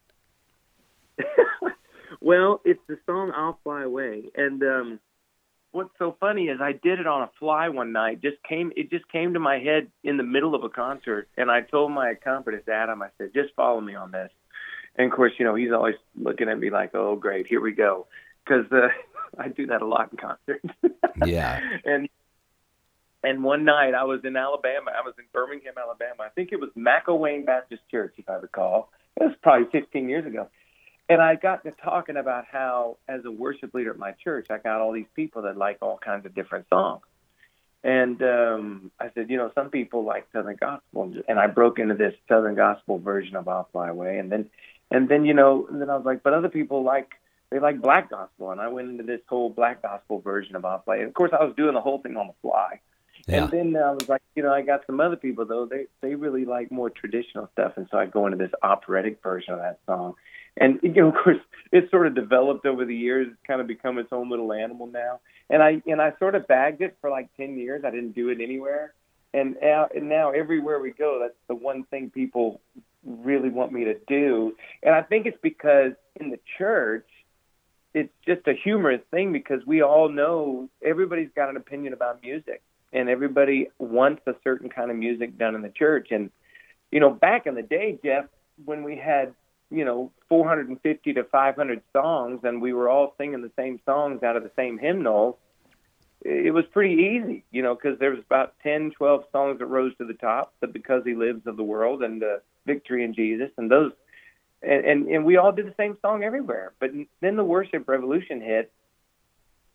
[2.21, 5.01] well, it's the song "I'll Fly Away," and um,
[5.73, 8.23] what's so funny is I did it on a fly one night.
[8.23, 11.51] Just came, it just came to my head in the middle of a concert, and
[11.51, 14.31] I told my accompanist Adam, I said, "Just follow me on this."
[14.97, 17.73] And of course, you know, he's always looking at me like, "Oh, great, here we
[17.73, 18.07] go,"
[18.45, 18.89] because uh,
[19.39, 20.69] I do that a lot in concerts.
[21.27, 21.61] yeah.
[21.85, 22.09] And
[23.23, 24.93] and one night I was in Alabama.
[24.97, 26.23] I was in Birmingham, Alabama.
[26.25, 28.91] I think it was McElwain Baptist Church, if I recall.
[29.21, 30.49] It was probably 15 years ago.
[31.09, 34.59] And I got to talking about how, as a worship leader at my church, I
[34.59, 37.03] got all these people that like all kinds of different songs.
[37.83, 41.95] And um, I said, you know, some people like Southern gospel, and I broke into
[41.95, 44.51] this Southern gospel version of "I'll Fly Away," and then,
[44.91, 47.13] and then, you know, and then I was like, but other people like
[47.51, 50.83] they like black gospel, and I went into this whole black gospel version of "I'll
[50.83, 52.81] Fly." And of course, I was doing the whole thing on the fly.
[53.27, 53.45] Yeah.
[53.45, 55.67] And then I was like, you know, I got some other people though.
[55.67, 59.55] They they really like more traditional stuff, and so I go into this operatic version
[59.55, 60.15] of that song.
[60.59, 61.39] And you know, of course,
[61.73, 63.29] it's sort of developed over the years.
[63.31, 65.21] It's kind of become its own little animal now.
[65.51, 67.85] And I and I sort of bagged it for like ten years.
[67.85, 68.95] I didn't do it anywhere.
[69.35, 72.61] And now, and now everywhere we go, that's the one thing people
[73.05, 74.57] really want me to do.
[74.83, 77.07] And I think it's because in the church,
[77.95, 82.63] it's just a humorous thing because we all know everybody's got an opinion about music
[82.93, 86.09] and everybody wants a certain kind of music done in the church.
[86.11, 86.31] And
[86.91, 88.27] you know, back in the day, Jeff,
[88.65, 89.35] when we had
[89.71, 94.37] you know 450 to 500 songs and we were all singing the same songs out
[94.37, 95.39] of the same hymnal,
[96.23, 99.97] it was pretty easy, you know, because there was about 10, 12 songs that rose
[99.99, 103.51] to the top, the "Because He Lives" of the world and the "Victory in Jesus,"
[103.57, 103.93] and those.
[104.61, 106.73] And, and and we all did the same song everywhere.
[106.81, 108.73] But then the worship revolution hit,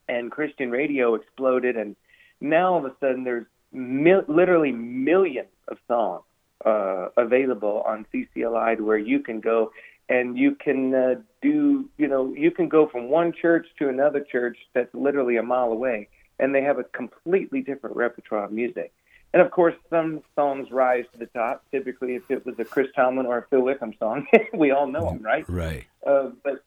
[0.09, 1.95] and Christian radio exploded, and
[2.41, 6.25] now all of a sudden there's mil- literally millions of songs
[6.65, 9.71] uh, available on CCLI where you can go
[10.09, 14.19] and you can uh, do, you know, you can go from one church to another
[14.19, 18.93] church that's literally a mile away, and they have a completely different repertoire of music.
[19.33, 21.63] And of course, some songs rise to the top.
[21.71, 25.05] Typically, if it was a Chris Tomlin or a Phil Wickham song, we all know
[25.05, 25.47] them, right?
[25.49, 25.85] Right.
[26.05, 26.63] Uh, but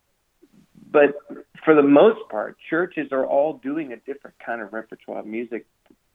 [0.90, 1.14] but
[1.64, 5.66] for the most part, churches are all doing a different kind of repertoire of music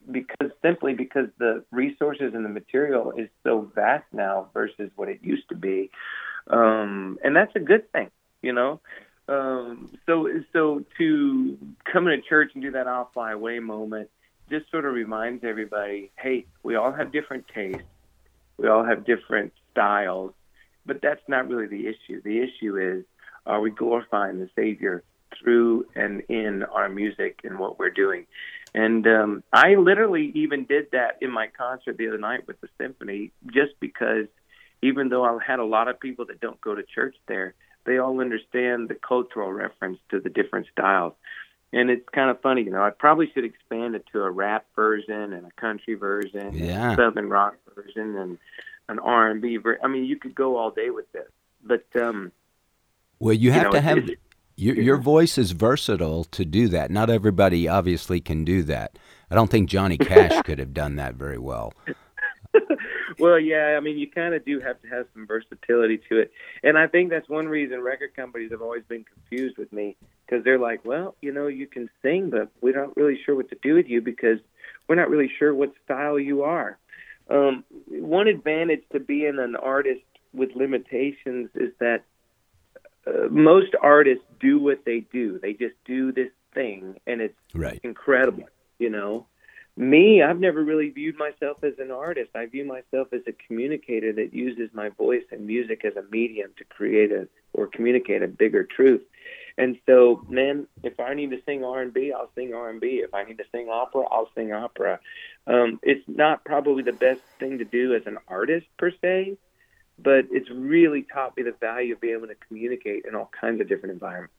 [0.09, 5.19] because simply because the resources and the material is so vast now versus what it
[5.21, 5.91] used to be,
[6.47, 8.09] um, and that's a good thing,
[8.41, 8.79] you know.
[9.27, 11.57] Um, so so to
[11.91, 14.09] come into church and do that "I'll fly away" moment
[14.51, 17.81] just sort of reminds everybody, hey, we all have different tastes,
[18.57, 20.33] we all have different styles,
[20.85, 22.21] but that's not really the issue.
[22.21, 23.05] The issue is
[23.45, 25.03] are we glorifying the Savior
[25.41, 28.27] through and in our music and what we're doing?
[28.73, 32.69] And um, I literally even did that in my concert the other night with the
[32.79, 34.27] symphony, just because
[34.81, 37.53] even though I had a lot of people that don't go to church there,
[37.85, 41.13] they all understand the cultural reference to the different styles.
[41.73, 42.83] And it's kind of funny, you know.
[42.83, 46.93] I probably should expand it to a rap version and a country version, yeah.
[46.93, 48.37] a southern rock version, and
[48.89, 49.81] an R and B version.
[49.83, 51.29] I mean, you could go all day with this,
[51.63, 52.33] but um,
[53.19, 54.09] well, you have you know, to have
[54.61, 56.91] your, your voice is versatile to do that.
[56.91, 58.97] Not everybody obviously can do that.
[59.31, 61.73] I don't think Johnny Cash could have done that very well.
[63.17, 66.31] well, yeah, I mean, you kind of do have to have some versatility to it,
[66.63, 69.95] and I think that's one reason record companies have always been confused with me
[70.25, 73.49] because they're like, well, you know, you can sing, but we're not really sure what
[73.49, 74.37] to do with you because
[74.87, 76.77] we're not really sure what style you are.
[77.29, 82.03] Um, one advantage to being an artist with limitations is that
[83.07, 85.39] uh, most artists do what they do.
[85.39, 87.79] They just do this thing, and it's right.
[87.83, 88.45] incredible.
[88.79, 89.27] You know,
[89.77, 92.31] me, I've never really viewed myself as an artist.
[92.35, 96.51] I view myself as a communicator that uses my voice and music as a medium
[96.57, 99.01] to create a or communicate a bigger truth.
[99.57, 102.79] And so, man, if I need to sing R and B, I'll sing R and
[102.79, 103.01] B.
[103.03, 104.99] If I need to sing opera, I'll sing opera.
[105.47, 109.37] Um, it's not probably the best thing to do as an artist per se,
[110.03, 113.61] but it's really taught me the value of being able to communicate in all kinds
[113.61, 114.33] of different environments.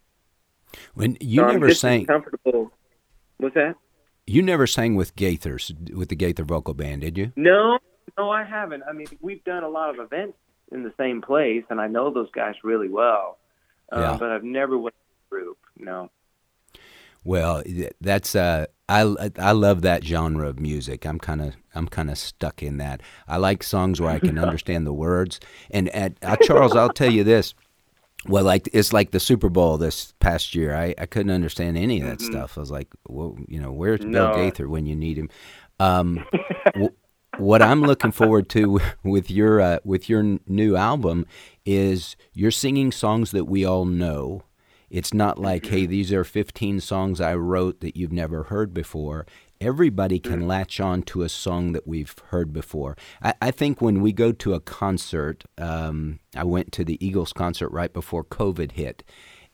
[0.94, 2.72] When you so never sang, comfortable.
[3.38, 3.76] What's that?
[4.26, 7.32] You never sang with Gaithers with the Gaither vocal band, did you?
[7.36, 7.78] No,
[8.16, 8.82] no, I haven't.
[8.88, 10.38] I mean, we've done a lot of events
[10.70, 13.38] in the same place, and I know those guys really well.
[13.90, 14.16] Uh, yeah.
[14.18, 15.58] But I've never went to a group.
[15.76, 16.10] No.
[17.24, 17.62] Well,
[18.00, 21.06] that's uh, I I love that genre of music.
[21.06, 23.00] I'm kind of I'm kind of stuck in that.
[23.28, 25.40] I like songs where I can understand the words.
[25.70, 27.54] And at uh, Charles, I'll tell you this:
[28.26, 30.74] well, like it's like the Super Bowl this past year.
[30.74, 32.32] I, I couldn't understand any of that mm-hmm.
[32.32, 32.56] stuff.
[32.56, 34.28] I was like, well, you know, where's no.
[34.28, 35.28] Bill Gaither when you need him?
[35.80, 36.24] Um,
[36.66, 36.92] w-
[37.38, 41.26] what I'm looking forward to with your uh, with your new album
[41.64, 44.42] is you're singing songs that we all know.
[44.92, 45.74] It's not like, mm-hmm.
[45.74, 49.26] hey, these are 15 songs I wrote that you've never heard before
[49.62, 50.46] everybody can mm.
[50.46, 52.96] latch on to a song that we've heard before.
[53.22, 57.32] I, I think when we go to a concert, um, I went to the Eagles
[57.32, 59.02] concert right before COVID hit,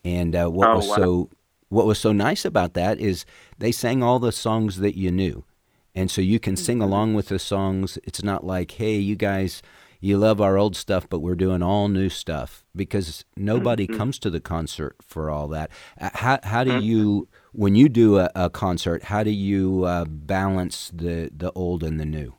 [0.03, 0.95] and uh, what oh, was wow.
[0.95, 1.29] so
[1.69, 3.25] what was so nice about that is
[3.59, 5.45] they sang all the songs that you knew,
[5.93, 6.91] and so you can sing mm-hmm.
[6.91, 7.99] along with the songs.
[8.03, 9.61] It's not like, hey, you guys
[9.99, 13.97] you love our old stuff, but we're doing all new stuff because nobody mm-hmm.
[13.97, 15.71] comes to the concert for all that.
[15.99, 16.81] Uh, how, how do mm-hmm.
[16.81, 21.83] you, when you do a, a concert, how do you uh, balance the, the old
[21.83, 22.35] and the new?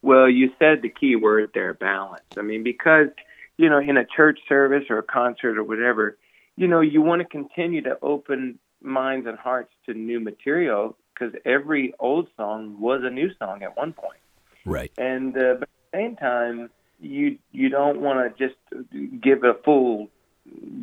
[0.00, 2.24] Well, you said the key word there, balance.
[2.36, 3.08] I mean, because,
[3.56, 6.18] you know, in a church service or a concert or whatever,
[6.56, 11.34] you know, you want to continue to open minds and hearts to new material because
[11.44, 14.18] every old song was a new song at one point.
[14.64, 14.90] Right.
[14.98, 15.56] And uh,
[15.92, 18.58] same time, you you don't want to just
[19.20, 20.08] give a full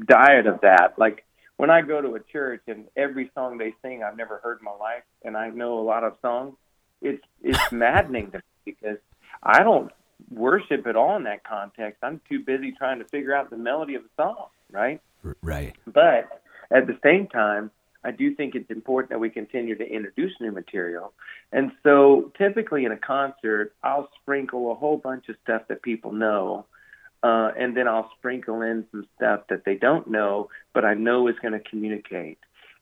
[0.05, 0.93] diet of that.
[0.97, 1.25] Like
[1.57, 4.65] when I go to a church and every song they sing I've never heard in
[4.65, 6.55] my life, and I know a lot of songs,
[7.01, 8.97] it's it's maddening to me because
[9.41, 9.91] I don't
[10.29, 12.03] worship at all in that context.
[12.03, 15.01] I'm too busy trying to figure out the melody of the song, right?
[15.41, 15.75] Right.
[15.85, 16.41] But
[16.71, 17.71] at the same time,
[18.03, 21.13] I do think it's important that we continue to introduce new material.
[21.51, 26.11] And so typically in a concert, I'll sprinkle a whole bunch of stuff that people
[26.11, 26.65] know.
[27.21, 31.27] Uh, and then I'll sprinkle in some stuff that they don't know, but I know
[31.27, 32.37] is going to communicate.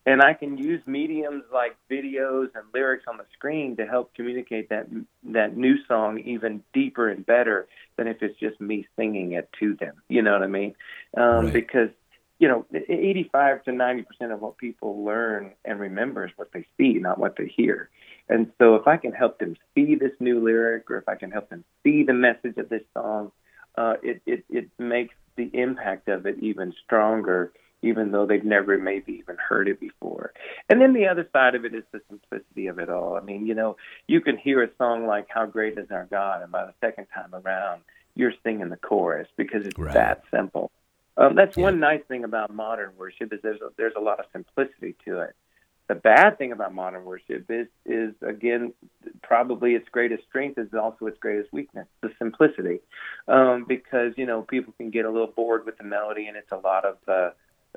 [0.05, 4.69] And I can use mediums like videos and lyrics on the screen to help communicate
[4.69, 4.87] that
[5.33, 9.75] that new song even deeper and better than if it's just me singing it to
[9.75, 9.95] them.
[10.07, 10.75] You know what I mean?
[11.17, 11.53] Um, right.
[11.53, 11.89] Because
[12.39, 16.65] you know, 85 to 90 percent of what people learn and remember is what they
[16.77, 17.89] see, not what they hear.
[18.29, 21.31] And so, if I can help them see this new lyric, or if I can
[21.31, 23.31] help them see the message of this song,
[23.77, 28.77] uh, it, it it makes the impact of it even stronger, even though they've never
[28.77, 30.33] maybe even heard it before.
[30.69, 33.15] And then the other side of it is the simplicity of it all.
[33.15, 36.43] I mean, you know, you can hear a song like "How Great Is Our God,"
[36.43, 37.81] and by the second time around,
[38.13, 39.93] you're singing the chorus because it's right.
[39.93, 40.71] that simple.
[41.17, 41.63] Um, that's yeah.
[41.63, 45.21] one nice thing about modern worship is there's a, there's a lot of simplicity to
[45.21, 45.35] it.
[45.87, 48.73] The bad thing about modern worship is is again
[49.23, 52.79] probably its greatest strength is also its greatest weakness, the simplicity,
[53.29, 56.51] um, because you know people can get a little bored with the melody and it's
[56.51, 57.29] a lot of uh,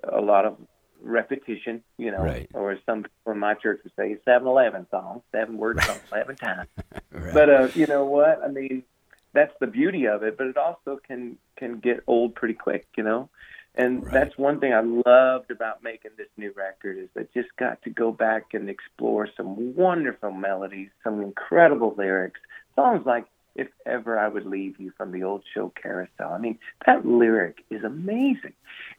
[0.03, 0.57] a lot of
[1.03, 2.50] repetition, you know, right.
[2.53, 6.37] or some people in my church would say seven eleven songs, seven words songs, eleven
[6.37, 6.68] times.
[7.12, 7.35] right.
[7.35, 8.42] But uh, you know what?
[8.42, 8.83] I mean,
[9.32, 13.02] that's the beauty of it, but it also can can get old pretty quick, you
[13.02, 13.28] know.
[13.74, 14.12] And right.
[14.12, 17.90] that's one thing I loved about making this new record is I just got to
[17.90, 22.40] go back and explore some wonderful melodies, some incredible lyrics,
[22.74, 26.32] songs like "If Ever I Would Leave You" from the old show Carousel.
[26.32, 28.54] I mean, that lyric is amazing,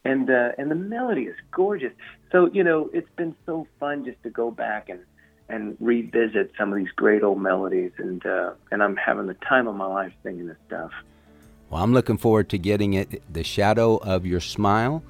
[0.05, 1.93] and uh, and the melody is gorgeous.
[2.31, 5.01] So you know, it's been so fun just to go back and
[5.51, 9.67] and revisit some of these great old melodies, and uh, and I'm having the time
[9.67, 10.91] of my life singing this stuff.
[11.69, 13.21] Well, I'm looking forward to getting it.
[13.31, 15.03] The Shadow of Your Smile.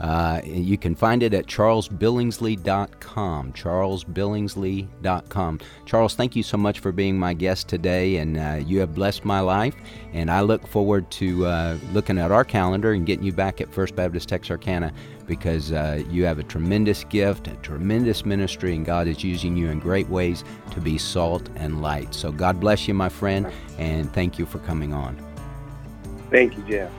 [0.00, 3.52] Uh, you can find it at charlesbillingsley.com.
[3.52, 5.60] Charlesbillingsley.com.
[5.86, 9.24] Charles, thank you so much for being my guest today, and uh, you have blessed
[9.24, 9.76] my life.
[10.12, 13.72] And I look forward to uh, looking at our calendar and getting you back at
[13.72, 14.92] First Baptist Texarkana
[15.26, 19.70] because uh, you have a tremendous gift, a tremendous ministry, and God is using you
[19.70, 22.14] in great ways to be salt and light.
[22.14, 25.16] So God bless you, my friend, and thank you for coming on.
[26.30, 26.90] Thank you, Jeff.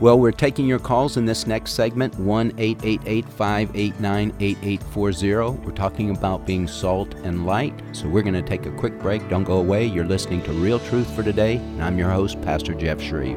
[0.00, 5.58] Well, we're taking your calls in this next segment 1 888 589 8840.
[5.62, 7.74] We're talking about being salt and light.
[7.92, 9.28] So we're going to take a quick break.
[9.28, 9.84] Don't go away.
[9.84, 13.36] You're listening to Real Truth for Today, and I'm your host, Pastor Jeff Shreve.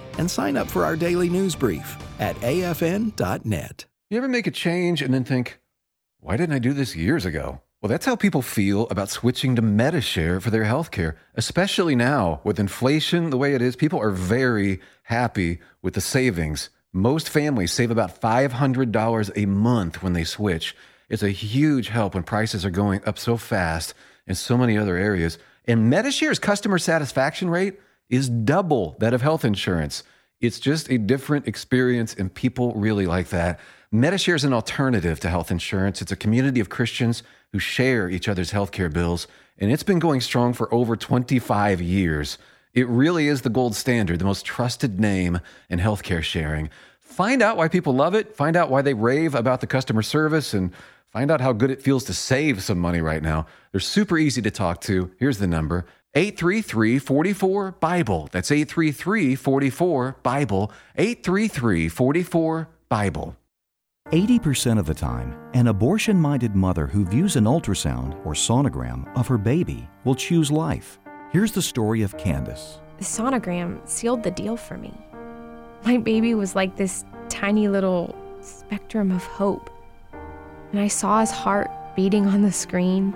[0.17, 3.85] and sign up for our daily news brief at afn.net.
[4.09, 5.59] You ever make a change and then think,
[6.19, 7.61] why didn't I do this years ago?
[7.81, 12.59] Well, that's how people feel about switching to Medi-Share for their healthcare, especially now with
[12.59, 13.75] inflation the way it is.
[13.75, 16.69] People are very happy with the savings.
[16.93, 20.75] Most families save about $500 a month when they switch.
[21.09, 23.95] It's a huge help when prices are going up so fast
[24.27, 25.39] in so many other areas.
[25.65, 27.79] And Medi-Share's customer satisfaction rate
[28.11, 30.03] is double that of health insurance.
[30.39, 33.59] It's just a different experience, and people really like that.
[33.91, 36.01] Medi-Share is an alternative to health insurance.
[36.01, 40.21] It's a community of Christians who share each other's healthcare bills, and it's been going
[40.21, 42.37] strong for over 25 years.
[42.73, 45.39] It really is the gold standard, the most trusted name
[45.69, 46.69] in healthcare sharing.
[46.99, 50.53] Find out why people love it, find out why they rave about the customer service,
[50.53, 50.71] and
[51.11, 53.45] find out how good it feels to save some money right now.
[53.71, 55.11] They're super easy to talk to.
[55.19, 58.27] Here's the number 833 44 Bible.
[58.31, 60.71] That's 833 44 Bible.
[60.97, 63.37] 833 44 Bible.
[64.11, 69.25] 80% of the time, an abortion minded mother who views an ultrasound or sonogram of
[69.27, 70.99] her baby will choose life.
[71.31, 72.79] Here's the story of Candace.
[72.97, 74.93] The sonogram sealed the deal for me.
[75.85, 79.69] My baby was like this tiny little spectrum of hope.
[80.73, 83.13] And I saw his heart beating on the screen.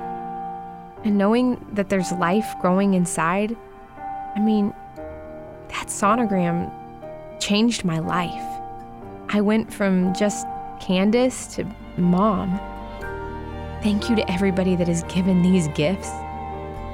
[1.05, 3.55] And knowing that there's life growing inside,
[4.35, 4.73] I mean,
[5.69, 6.71] that sonogram
[7.39, 8.61] changed my life.
[9.29, 10.47] I went from just
[10.81, 11.65] Candace to
[11.97, 12.59] mom.
[13.83, 16.09] Thank you to everybody that has given these gifts.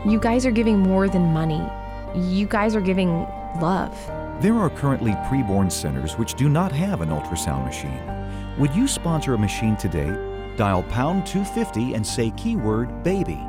[0.05, 1.66] You guys are giving more than money.
[2.14, 3.26] You guys are giving
[3.62, 3.97] love.
[4.41, 8.01] There are currently preborn centers which do not have an ultrasound machine.
[8.57, 10.09] Would you sponsor a machine today?
[10.57, 13.39] Dial pound 250 and say keyword baby.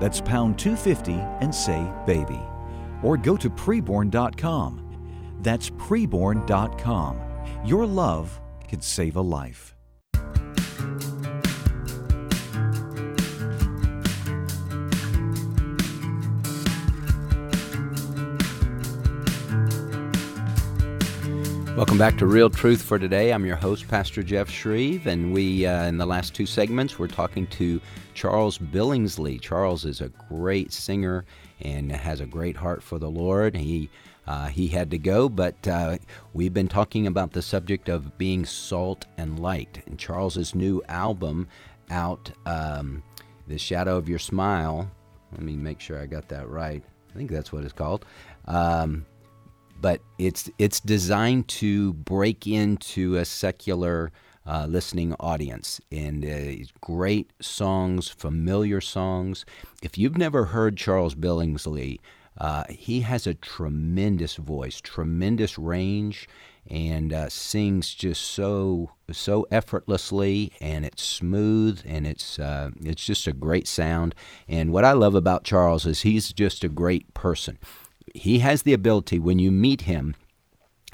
[0.00, 2.40] That's pound 250 and say baby.
[3.02, 4.84] Or go to preborn.com.
[5.40, 7.20] That's preborn.com.
[7.64, 9.67] Your love could save a life.
[21.78, 23.32] Welcome back to Real Truth for Today.
[23.32, 27.06] I'm your host, Pastor Jeff Shreve, and we, uh, in the last two segments, we're
[27.06, 27.80] talking to
[28.14, 29.40] Charles Billingsley.
[29.40, 31.24] Charles is a great singer
[31.60, 33.56] and has a great heart for the Lord.
[33.56, 33.90] He
[34.26, 35.98] uh, he had to go, but uh,
[36.32, 39.80] we've been talking about the subject of being salt and light.
[39.86, 41.46] And Charles's new album
[41.90, 43.04] out, um,
[43.46, 44.90] "The Shadow of Your Smile."
[45.30, 46.82] Let me make sure I got that right.
[47.08, 48.04] I think that's what it's called.
[48.46, 49.06] Um,
[49.80, 54.12] but it's it's designed to break into a secular
[54.46, 59.44] uh, listening audience and uh, great songs, familiar songs.
[59.82, 61.98] If you've never heard Charles Billingsley,
[62.38, 66.28] uh, he has a tremendous voice, tremendous range,
[66.70, 73.26] and uh, sings just so so effortlessly, and it's smooth, and it's uh, it's just
[73.26, 74.14] a great sound.
[74.48, 77.58] And what I love about Charles is he's just a great person
[78.14, 80.14] he has the ability when you meet him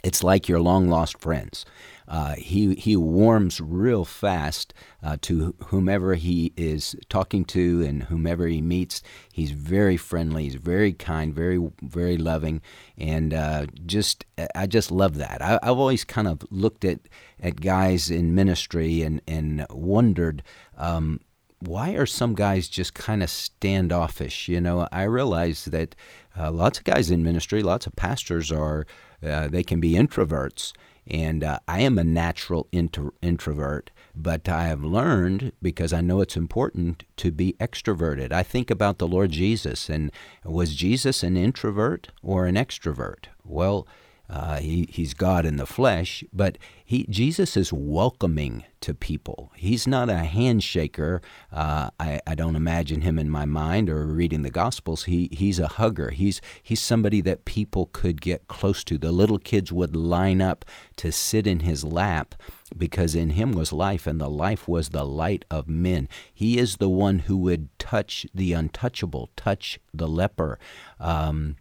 [0.05, 1.65] it's like your long lost friends.
[2.07, 8.47] Uh, he he warms real fast uh, to whomever he is talking to and whomever
[8.47, 9.03] he meets.
[9.33, 10.45] He's very friendly.
[10.45, 12.61] He's very kind, very very loving,
[12.99, 15.41] and uh, just I just love that.
[15.41, 17.01] I, have always kind of looked at
[17.41, 20.43] at guys in ministry and and wondered.
[20.77, 21.21] Um,
[21.61, 24.49] why are some guys just kind of standoffish?
[24.49, 25.95] You know, I realize that
[26.39, 28.87] uh, lots of guys in ministry, lots of pastors are,
[29.22, 30.72] uh, they can be introverts.
[31.07, 36.20] And uh, I am a natural inter- introvert, but I have learned because I know
[36.20, 38.32] it's important to be extroverted.
[38.32, 40.11] I think about the Lord Jesus, and
[40.45, 43.26] was Jesus an introvert or an extrovert?
[43.45, 43.87] Well,
[44.29, 49.53] uh, he, he's God in the flesh, but he, Jesus is welcoming to people.
[49.55, 51.20] He's not a handshaker.
[51.53, 55.05] Uh, I, I don't imagine him in my mind or reading the Gospels.
[55.05, 56.11] He, he's a hugger.
[56.11, 58.97] He's, he's somebody that people could get close to.
[58.97, 60.64] The little kids would line up
[60.97, 62.35] to sit in his lap
[62.77, 66.09] because in him was life, and the life was the light of men.
[66.33, 70.59] He is the one who would touch the untouchable, touch the leper.
[70.99, 71.57] Um,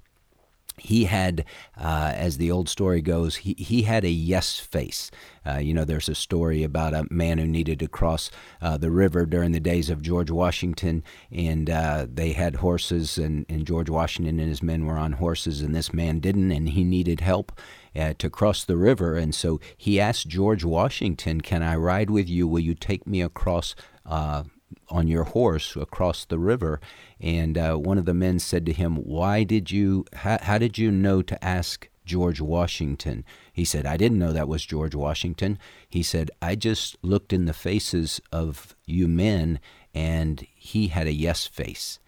[0.77, 1.45] he had,
[1.77, 5.11] uh, as the old story goes, he, he had a yes face.
[5.45, 8.91] Uh, you know, there's a story about a man who needed to cross uh, the
[8.91, 13.89] river during the days of George Washington, and uh, they had horses, and, and George
[13.89, 17.59] Washington and his men were on horses, and this man didn't, and he needed help.
[17.95, 22.27] Uh, to cross the river, and so he asked George Washington, "Can I ride with
[22.27, 22.47] you?
[22.47, 24.45] Will you take me across uh,
[24.89, 26.79] on your horse across the river.
[27.19, 30.77] And uh, one of the men said to him, Why did you, how, how did
[30.77, 33.23] you know to ask George Washington?
[33.51, 35.57] He said, I didn't know that was George Washington.
[35.89, 39.59] He said, I just looked in the faces of you men,
[39.93, 41.99] and he had a yes face.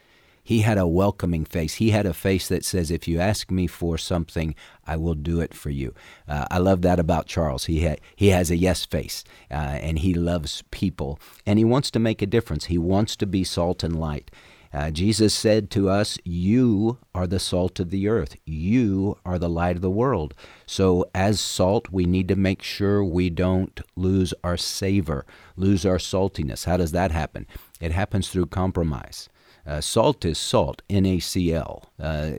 [0.45, 1.73] He had a welcoming face.
[1.75, 4.53] He had a face that says, If you ask me for something,
[4.85, 5.95] I will do it for you.
[6.27, 7.65] Uh, I love that about Charles.
[7.65, 11.89] He, ha- he has a yes face, uh, and he loves people, and he wants
[11.91, 12.65] to make a difference.
[12.65, 14.29] He wants to be salt and light.
[14.71, 18.35] Uh, Jesus said to us, You are the salt of the earth.
[18.45, 20.35] You are the light of the world.
[20.67, 25.25] So, as salt, we need to make sure we don't lose our savor,
[25.55, 26.65] lose our saltiness.
[26.65, 27.47] How does that happen?
[27.81, 29.27] It happens through compromise.
[29.65, 31.83] Uh, salt is salt, NaCl.
[31.99, 32.31] Uh,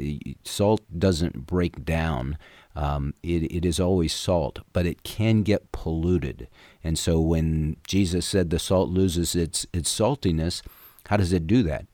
[0.45, 2.39] salt doesn't break down.
[2.77, 6.47] Um, it, it is always salt, but it can get polluted.
[6.85, 10.62] And so when Jesus said the salt loses its, its saltiness,
[11.07, 11.87] how does it do that?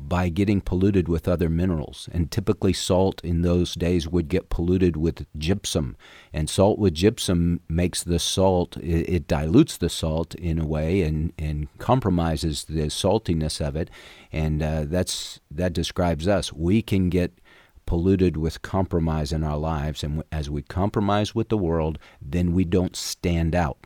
[0.00, 2.08] By getting polluted with other minerals.
[2.12, 5.96] And typically, salt in those days would get polluted with gypsum.
[6.32, 11.02] And salt with gypsum makes the salt, it, it, dilutes the salt in a way
[11.02, 13.90] and, and compromises the saltiness of it.
[14.32, 16.52] And uh, that's, that describes us.
[16.52, 17.38] We can get
[17.84, 20.04] polluted with compromise in our lives.
[20.04, 23.78] And as we compromise with the world, then we don't stand out.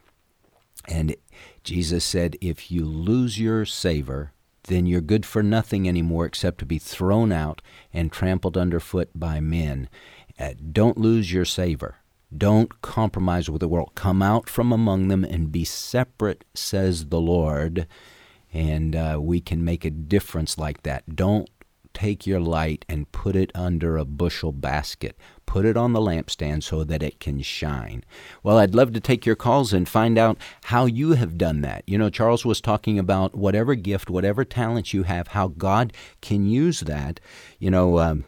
[0.88, 1.14] And
[1.64, 4.32] Jesus said, if you lose your savor,
[4.64, 7.60] then you're good for nothing anymore except to be thrown out
[7.92, 9.88] and trampled underfoot by men.
[10.38, 11.96] Uh, don't lose your savor.
[12.36, 13.92] Don't compromise with the world.
[13.94, 17.86] Come out from among them and be separate, says the Lord.
[18.52, 21.14] And uh, we can make a difference like that.
[21.14, 21.50] Don't
[21.92, 25.16] take your light and put it under a bushel basket.
[25.52, 28.04] Put it on the lampstand so that it can shine.
[28.42, 31.82] Well, I'd love to take your calls and find out how you have done that.
[31.86, 35.92] You know, Charles was talking about whatever gift, whatever talent you have, how God
[36.22, 37.20] can use that.
[37.58, 38.24] You know, um,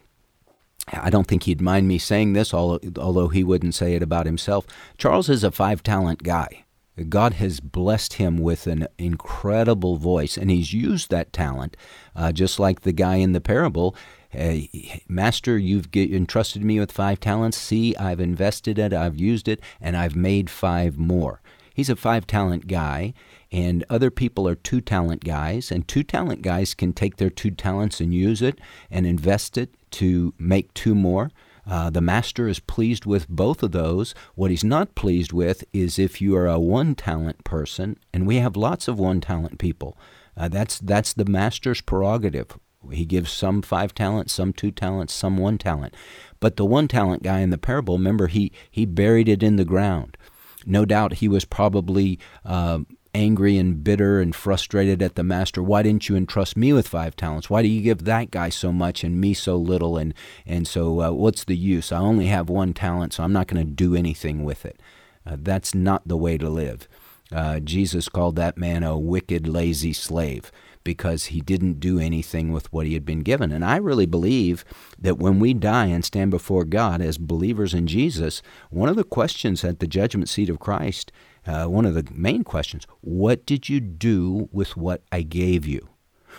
[0.93, 4.67] I don't think he'd mind me saying this, although he wouldn't say it about himself.
[4.99, 6.65] Charles is a five talent guy.
[7.09, 11.75] God has blessed him with an incredible voice, and he's used that talent,
[12.15, 13.95] uh, just like the guy in the parable.
[14.35, 17.57] Uh, Master, you've entrusted me with five talents.
[17.57, 21.41] See, I've invested it, I've used it, and I've made five more.
[21.73, 23.13] He's a five talent guy,
[23.51, 27.51] and other people are two talent guys, and two talent guys can take their two
[27.51, 28.59] talents and use it
[28.89, 31.31] and invest it to make two more.
[31.67, 34.13] Uh, the master is pleased with both of those.
[34.35, 38.37] What he's not pleased with is if you are a one talent person, and we
[38.37, 39.97] have lots of one talent people.
[40.37, 42.57] Uh, that's that's the master's prerogative.
[42.91, 45.95] He gives some five talents, some two talents, some one talent.
[46.39, 49.65] But the one talent guy in the parable, remember, he he buried it in the
[49.65, 50.17] ground.
[50.65, 52.79] No doubt he was probably uh,
[53.13, 55.63] angry and bitter and frustrated at the master.
[55.63, 57.49] Why didn't you entrust me with five talents?
[57.49, 59.97] Why do you give that guy so much and me so little?
[59.97, 60.13] And
[60.45, 61.91] and so uh, what's the use?
[61.91, 64.79] I only have one talent, so I'm not going to do anything with it.
[65.25, 66.87] Uh, that's not the way to live.
[67.35, 70.51] Uh, Jesus called that man a wicked, lazy slave
[70.83, 73.51] because he didn't do anything with what he had been given.
[73.51, 74.63] And I really believe
[74.97, 79.03] that when we die and stand before God as believers in Jesus, one of the
[79.03, 81.11] questions at the judgment seat of Christ
[81.47, 85.89] uh, one of the main questions what did you do with what I gave you?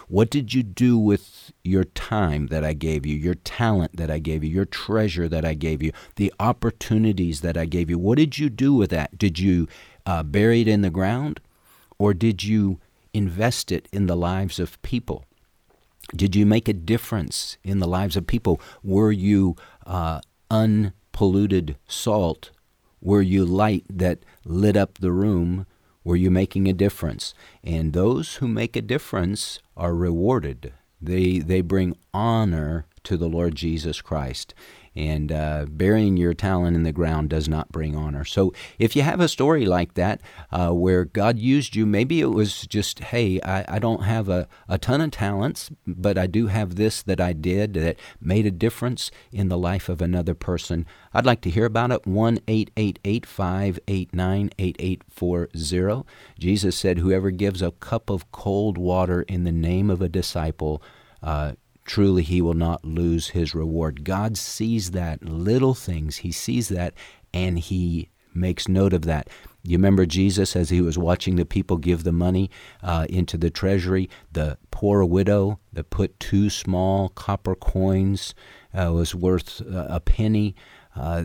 [0.08, 4.18] What did you do with your time that I gave you, your talent that I
[4.18, 7.98] gave you, your treasure that I gave you, the opportunities that I gave you?
[7.98, 9.16] What did you do with that?
[9.16, 9.68] Did you
[10.06, 11.40] uh, bury it in the ground
[11.98, 12.80] or did you
[13.12, 15.24] invest it in the lives of people?
[16.14, 18.60] Did you make a difference in the lives of people?
[18.84, 22.50] Were you uh, unpolluted salt
[23.00, 25.66] Were you light that lit up the room?
[26.04, 27.34] Were you making a difference?
[27.62, 30.72] And those who make a difference are rewarded.
[31.00, 34.54] They they bring honor to the Lord Jesus Christ
[34.96, 38.24] and uh, burying your talent in the ground does not bring honor.
[38.24, 40.20] So if you have a story like that
[40.50, 44.48] uh, where God used you, maybe it was just, hey, I, I don't have a,
[44.68, 48.50] a ton of talents, but I do have this that I did that made a
[48.50, 50.86] difference in the life of another person.
[51.12, 52.06] I'd like to hear about it.
[52.06, 56.06] 1 888 589 8840.
[56.38, 60.82] Jesus said, Whoever gives a cup of cold water in the name of a disciple,
[61.22, 61.52] uh,
[61.86, 64.04] truly he will not lose his reward.
[64.04, 66.94] God sees that little things, he sees that,
[67.32, 69.28] and he makes note of that.
[69.62, 72.50] You remember Jesus as he was watching the people give the money
[72.82, 78.34] uh, into the treasury, the poor widow that put two small copper coins
[78.72, 80.54] uh, was worth uh, a penny.
[80.94, 81.24] Uh,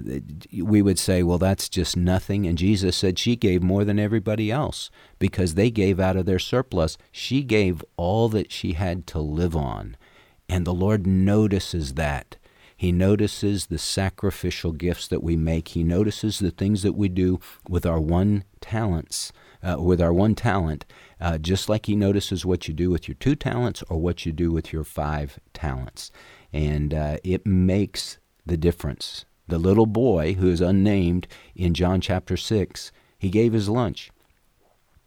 [0.62, 2.48] we would say, well, that's just nothing.
[2.48, 4.90] And Jesus said she gave more than everybody else
[5.20, 6.98] because they gave out of their surplus.
[7.12, 9.96] She gave all that she had to live on.
[10.52, 12.36] And the Lord notices that.
[12.76, 15.70] He notices the sacrificial gifts that we make.
[15.70, 17.40] He notices the things that we do
[17.70, 19.32] with our one talents,
[19.64, 20.84] uh, with our one talent,
[21.22, 24.34] uh, just like He notices what you do with your two talents or what you
[24.34, 26.12] do with your five talents.
[26.52, 29.24] And uh, it makes the difference.
[29.48, 34.12] The little boy who is unnamed in John chapter 6, he gave his lunch,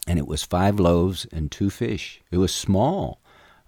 [0.06, 2.22] and it was five loaves and two fish.
[2.30, 3.20] It was small.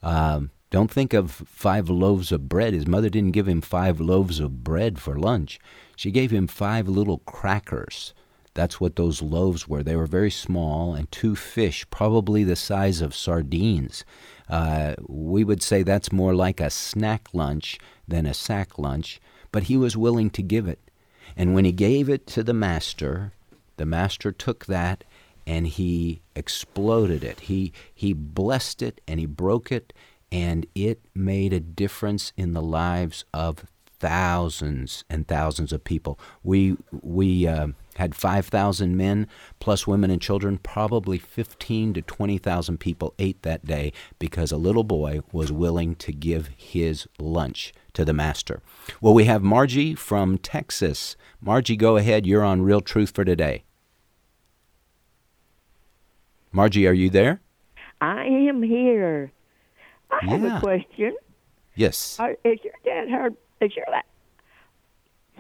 [0.03, 2.75] Um, don't think of five loaves of bread.
[2.75, 5.59] His mother didn't give him five loaves of bread for lunch.
[5.97, 8.13] She gave him five little crackers.
[8.53, 9.83] That's what those loaves were.
[9.83, 14.05] They were very small, and two fish, probably the size of sardines.
[14.51, 19.19] Uh, we would say that's more like a snack lunch than a sack lunch,
[19.53, 20.91] but he was willing to give it.
[21.39, 23.33] And when he gave it to the master,
[23.79, 25.05] the master took that
[25.47, 27.41] and he exploded it.
[27.41, 29.95] He, he blessed it and he broke it
[30.37, 33.65] and it made a difference in the lives of
[33.99, 36.19] thousands and thousands of people.
[36.45, 39.29] We we uh, had 5,000 men
[39.61, 40.59] plus women and children.
[40.59, 46.13] Probably 15 to 20,000 people ate that day because a little boy was willing to
[46.13, 48.61] give his lunch to the master.
[49.01, 51.17] Well, we have Margie from Texas.
[51.41, 52.27] Margie, go ahead.
[52.27, 53.65] You're on Real Truth for Today.
[56.53, 57.41] Margie, are you there?
[58.03, 59.33] I am here.
[60.11, 60.31] I yeah.
[60.31, 61.17] have a question.
[61.75, 62.19] Yes.
[62.19, 63.37] Are, is your dad Herb?
[63.61, 63.87] Is your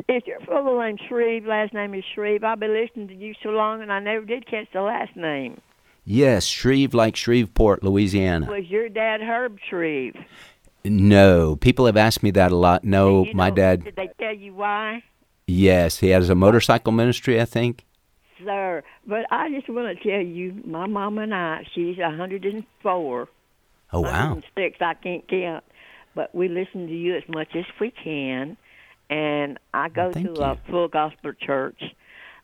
[0.08, 1.46] is your full name Shreve?
[1.46, 2.44] Last name is Shreve.
[2.44, 5.60] I've been listening to you so long, and I never did catch the last name.
[6.04, 8.46] Yes, Shreve, like Shreveport, Louisiana.
[8.48, 10.14] Was your dad Herb Shreve?
[10.84, 12.84] No, people have asked me that a lot.
[12.84, 13.84] No, you my dad.
[13.84, 15.02] Did they tell you why?
[15.48, 17.84] Yes, he has a motorcycle ministry, I think.
[18.44, 23.28] Sir, but I just want to tell you, my mom and I, she's a 104.
[23.92, 24.40] Oh wow!
[24.56, 25.64] Six, I can't count,
[26.14, 28.56] but we listen to you as much as we can,
[29.10, 30.44] and I go Thank to you.
[30.44, 31.80] a full gospel church.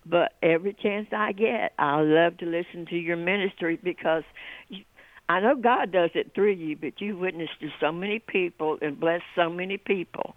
[0.04, 4.24] But every chance I get, I love to listen to your ministry because
[4.68, 4.82] you,
[5.28, 8.98] I know God does it through you, but you witnessed to so many people and
[8.98, 10.34] blessed so many people.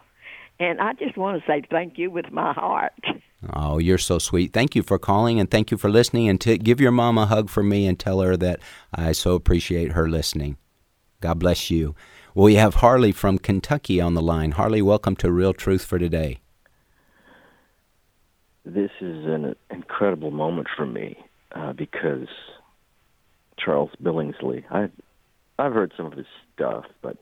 [0.59, 2.93] And I just want to say thank you with my heart.
[3.53, 4.53] Oh, you're so sweet.
[4.53, 6.29] Thank you for calling and thank you for listening.
[6.29, 8.59] And give your mom a hug for me and tell her that
[8.93, 10.57] I so appreciate her listening.
[11.21, 11.95] God bless you.
[12.33, 14.51] Well, we have Harley from Kentucky on the line.
[14.51, 16.39] Harley, welcome to Real Truth for Today.
[18.65, 21.17] This is an incredible moment for me
[21.53, 22.27] uh, because
[23.57, 24.63] Charles Billingsley.
[24.69, 24.89] I
[25.57, 27.17] I've heard some of his stuff, but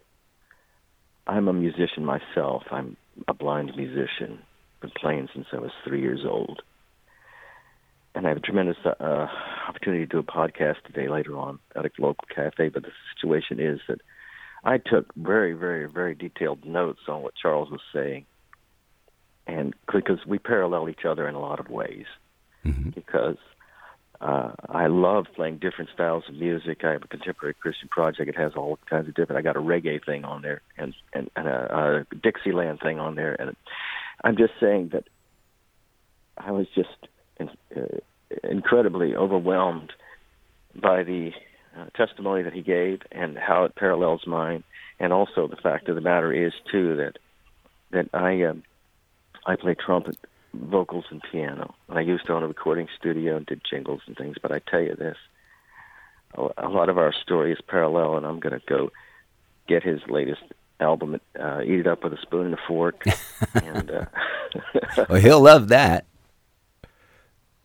[1.28, 2.64] I'm a musician myself.
[2.72, 4.40] I'm a blind musician.
[4.82, 6.62] Been playing since I was three years old,
[8.16, 9.28] and I have a tremendous uh,
[9.68, 12.70] opportunity to do a podcast today later on at a local cafe.
[12.70, 14.02] But the situation is that
[14.64, 18.26] I took very, very, very detailed notes on what Charles was saying,
[19.48, 22.06] and because we parallel each other in a lot of ways,
[22.64, 22.92] mm-hmm.
[22.92, 23.38] because
[24.22, 26.84] uh, I love playing different styles of music.
[26.84, 28.30] I have a contemporary Christian project.
[28.30, 29.40] It has all kinds of different.
[29.40, 33.16] I got a reggae thing on there and and, and a, a Dixieland thing on
[33.16, 33.56] there, and
[34.24, 35.04] I'm just saying that
[36.38, 36.90] I was just
[38.44, 39.92] incredibly overwhelmed
[40.76, 41.32] by the
[41.78, 44.64] uh, testimony that he gave and how it parallels mine,
[45.00, 47.18] and also the fact of the matter is too that
[47.92, 48.54] that I uh,
[49.46, 50.18] I play trumpet,
[50.54, 51.76] vocals, and piano.
[51.90, 54.38] And I used to own a recording studio and did jingles and things.
[54.42, 55.18] But I tell you this,
[56.36, 58.92] a, a lot of our story is parallel, and I'm going to go
[59.68, 60.44] get his latest
[60.80, 63.04] album, uh, eat it up with a spoon and a fork.
[63.54, 64.06] and uh,
[65.10, 66.06] well, he'll love that.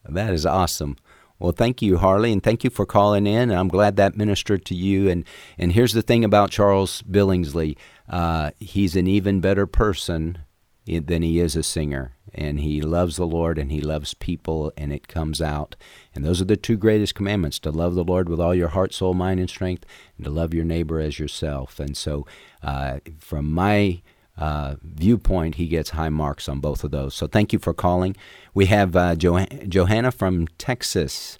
[0.08, 0.96] That is awesome.
[1.38, 3.52] Well, thank you, Harley, and thank you for calling in.
[3.52, 5.08] I'm glad that ministered to you.
[5.08, 5.24] And
[5.56, 7.76] and here's the thing about Charles Billingsley:
[8.08, 10.38] uh, he's an even better person
[10.84, 14.92] than he is a singer, and he loves the Lord and he loves people, and
[14.92, 15.76] it comes out.
[16.14, 18.92] And those are the two greatest commandments: to love the Lord with all your heart,
[18.92, 19.84] soul, mind, and strength,
[20.16, 21.78] and to love your neighbor as yourself.
[21.78, 22.26] And so,
[22.64, 24.02] uh, from my
[24.38, 27.14] uh, viewpoint, he gets high marks on both of those.
[27.14, 28.16] So thank you for calling.
[28.54, 31.38] We have uh, jo- Johanna from Texas.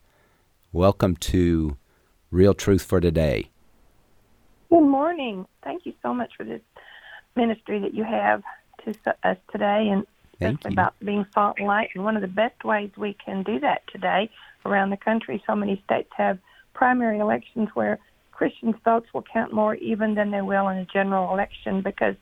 [0.72, 1.76] Welcome to
[2.30, 3.51] Real Truth for Today.
[4.68, 5.46] Good morning.
[5.62, 6.61] Thank you so much for this
[7.36, 8.42] ministry that you have
[8.84, 10.05] to us today, and
[10.38, 10.70] Thank you.
[10.70, 11.90] about being salt and light.
[11.94, 14.30] And one of the best ways we can do that today
[14.64, 16.38] around the country, so many states have
[16.74, 17.99] primary elections where
[18.32, 22.14] Christian votes will count more even than they will in a general election because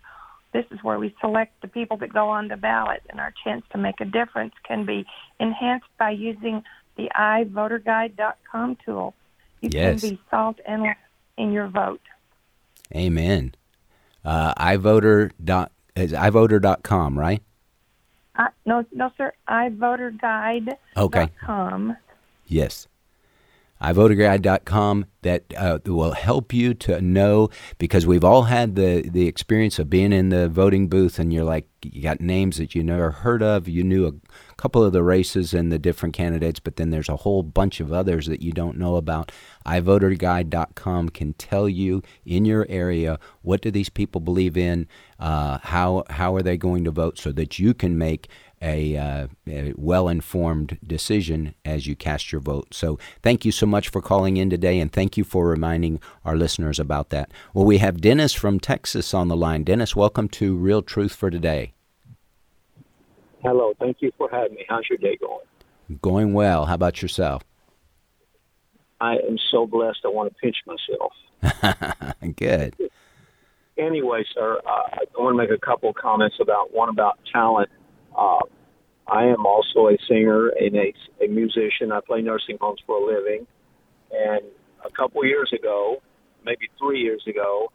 [0.57, 3.62] this is where we select the people that go on the ballot, and our chance
[3.72, 5.04] to make a difference can be
[5.38, 6.62] enhanced by using
[6.96, 9.14] the iVoterGuide.com tool.
[9.61, 10.00] You Yes.
[10.00, 10.96] can be salt and light
[11.36, 12.00] in your vote.
[12.94, 13.54] Amen.
[14.24, 17.42] Uh, iVoter dot is iVoter.com, right?
[18.34, 19.32] I, no, no, sir.
[19.48, 20.76] iVoterGuide.com.
[20.96, 21.28] Okay.
[22.46, 22.88] Yes.
[23.82, 29.78] iVoterGuide.com that uh, will help you to know because we've all had the, the experience
[29.78, 33.10] of being in the voting booth and you're like, you got names that you never
[33.10, 33.68] heard of.
[33.68, 34.12] You knew a
[34.56, 37.92] couple of the races and the different candidates, but then there's a whole bunch of
[37.92, 39.30] others that you don't know about.
[39.66, 46.04] iVoterGuide.com can tell you in your area what do these people believe in, uh, how
[46.10, 48.28] how are they going to vote, so that you can make
[48.62, 52.72] a, uh, a well informed decision as you cast your vote.
[52.72, 56.36] So, thank you so much for calling in today, and thank you for reminding our
[56.36, 57.30] listeners about that.
[57.54, 59.64] Well, we have Dennis from Texas on the line.
[59.64, 61.72] Dennis, welcome to Real Truth for Today.
[63.42, 64.64] Hello, thank you for having me.
[64.68, 65.44] How's your day going?
[66.02, 66.66] Going well.
[66.66, 67.44] How about yourself?
[69.00, 70.00] I am so blessed.
[70.04, 71.12] I want to pinch myself.
[72.36, 72.74] Good.
[73.78, 77.68] Anyway, sir, uh, I want to make a couple comments about one about talent.
[78.16, 78.40] Uh,
[79.06, 80.92] I am also a singer and a,
[81.24, 81.92] a musician.
[81.92, 83.46] I play nursing homes for a living.
[84.10, 84.42] And
[84.84, 86.02] a couple years ago,
[86.44, 87.70] maybe three years ago,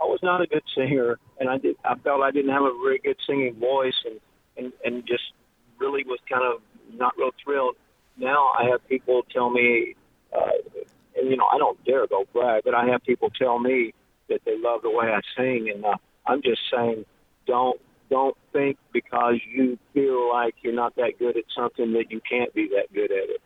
[0.00, 1.76] I was not a good singer, and I did.
[1.84, 4.20] I felt I didn't have a very good singing voice, and
[4.56, 5.24] and and just
[5.78, 6.60] really was kind of
[6.98, 7.76] not real thrilled.
[8.18, 9.94] Now I have people tell me,
[10.36, 10.50] uh,
[11.16, 13.94] and you know I don't dare go brag, but I have people tell me
[14.28, 17.06] that they love the way I sing, and uh, I'm just saying,
[17.46, 17.80] don't
[18.10, 22.52] don't think because you feel like you're not that good at something that you can't
[22.54, 23.42] be that good at it.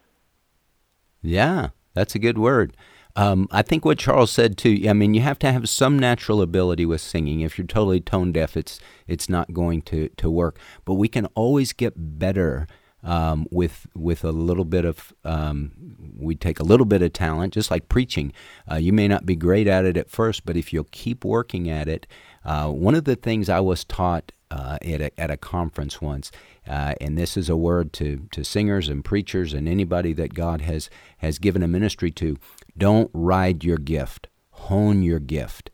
[1.23, 2.77] Yeah, that's a good word.
[3.17, 4.85] Um, I think what Charles said too.
[4.89, 7.41] I mean, you have to have some natural ability with singing.
[7.41, 10.59] If you're totally tone deaf, it's it's not going to, to work.
[10.85, 12.67] But we can always get better
[13.03, 15.13] um, with with a little bit of.
[15.25, 15.73] Um,
[16.17, 18.33] we take a little bit of talent, just like preaching.
[18.71, 21.69] Uh, you may not be great at it at first, but if you'll keep working
[21.69, 22.07] at it,
[22.45, 26.31] uh, one of the things I was taught uh, at, a, at a conference once,
[26.67, 30.63] uh, and this is a word to, to singers and preachers and anybody that God
[30.63, 32.37] has, has given a ministry to
[32.77, 35.71] don't ride your gift, hone your gift.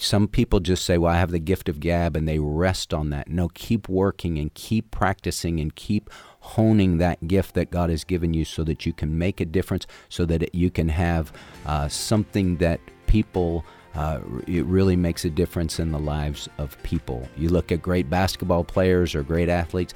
[0.00, 3.10] Some people just say, Well, I have the gift of gab, and they rest on
[3.10, 3.28] that.
[3.28, 8.34] No, keep working and keep practicing and keep honing that gift that God has given
[8.34, 11.32] you so that you can make a difference, so that it, you can have
[11.64, 13.64] uh, something that people
[13.96, 17.26] uh, it really makes a difference in the lives of people.
[17.36, 19.94] You look at great basketball players or great athletes,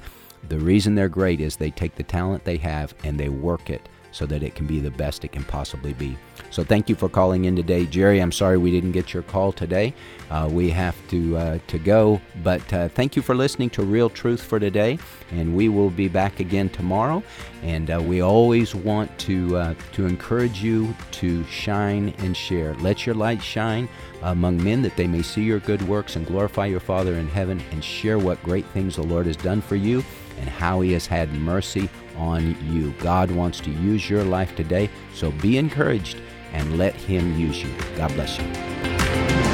[0.49, 3.87] the reason they're great is they take the talent they have and they work it
[4.11, 6.17] so that it can be the best it can possibly be.
[6.49, 8.19] So thank you for calling in today, Jerry.
[8.19, 9.93] I'm sorry we didn't get your call today.
[10.29, 14.09] Uh, we have to uh, to go, but uh, thank you for listening to Real
[14.09, 14.99] Truth for today,
[15.31, 17.23] and we will be back again tomorrow.
[17.63, 22.73] And uh, we always want to uh, to encourage you to shine and share.
[22.75, 23.87] Let your light shine
[24.21, 27.61] among men that they may see your good works and glorify your Father in heaven,
[27.71, 30.03] and share what great things the Lord has done for you
[30.39, 31.89] and how He has had mercy
[32.21, 32.93] on you.
[32.99, 36.21] God wants to use your life today, so be encouraged
[36.53, 37.73] and let Him use you.
[37.97, 39.50] God bless you.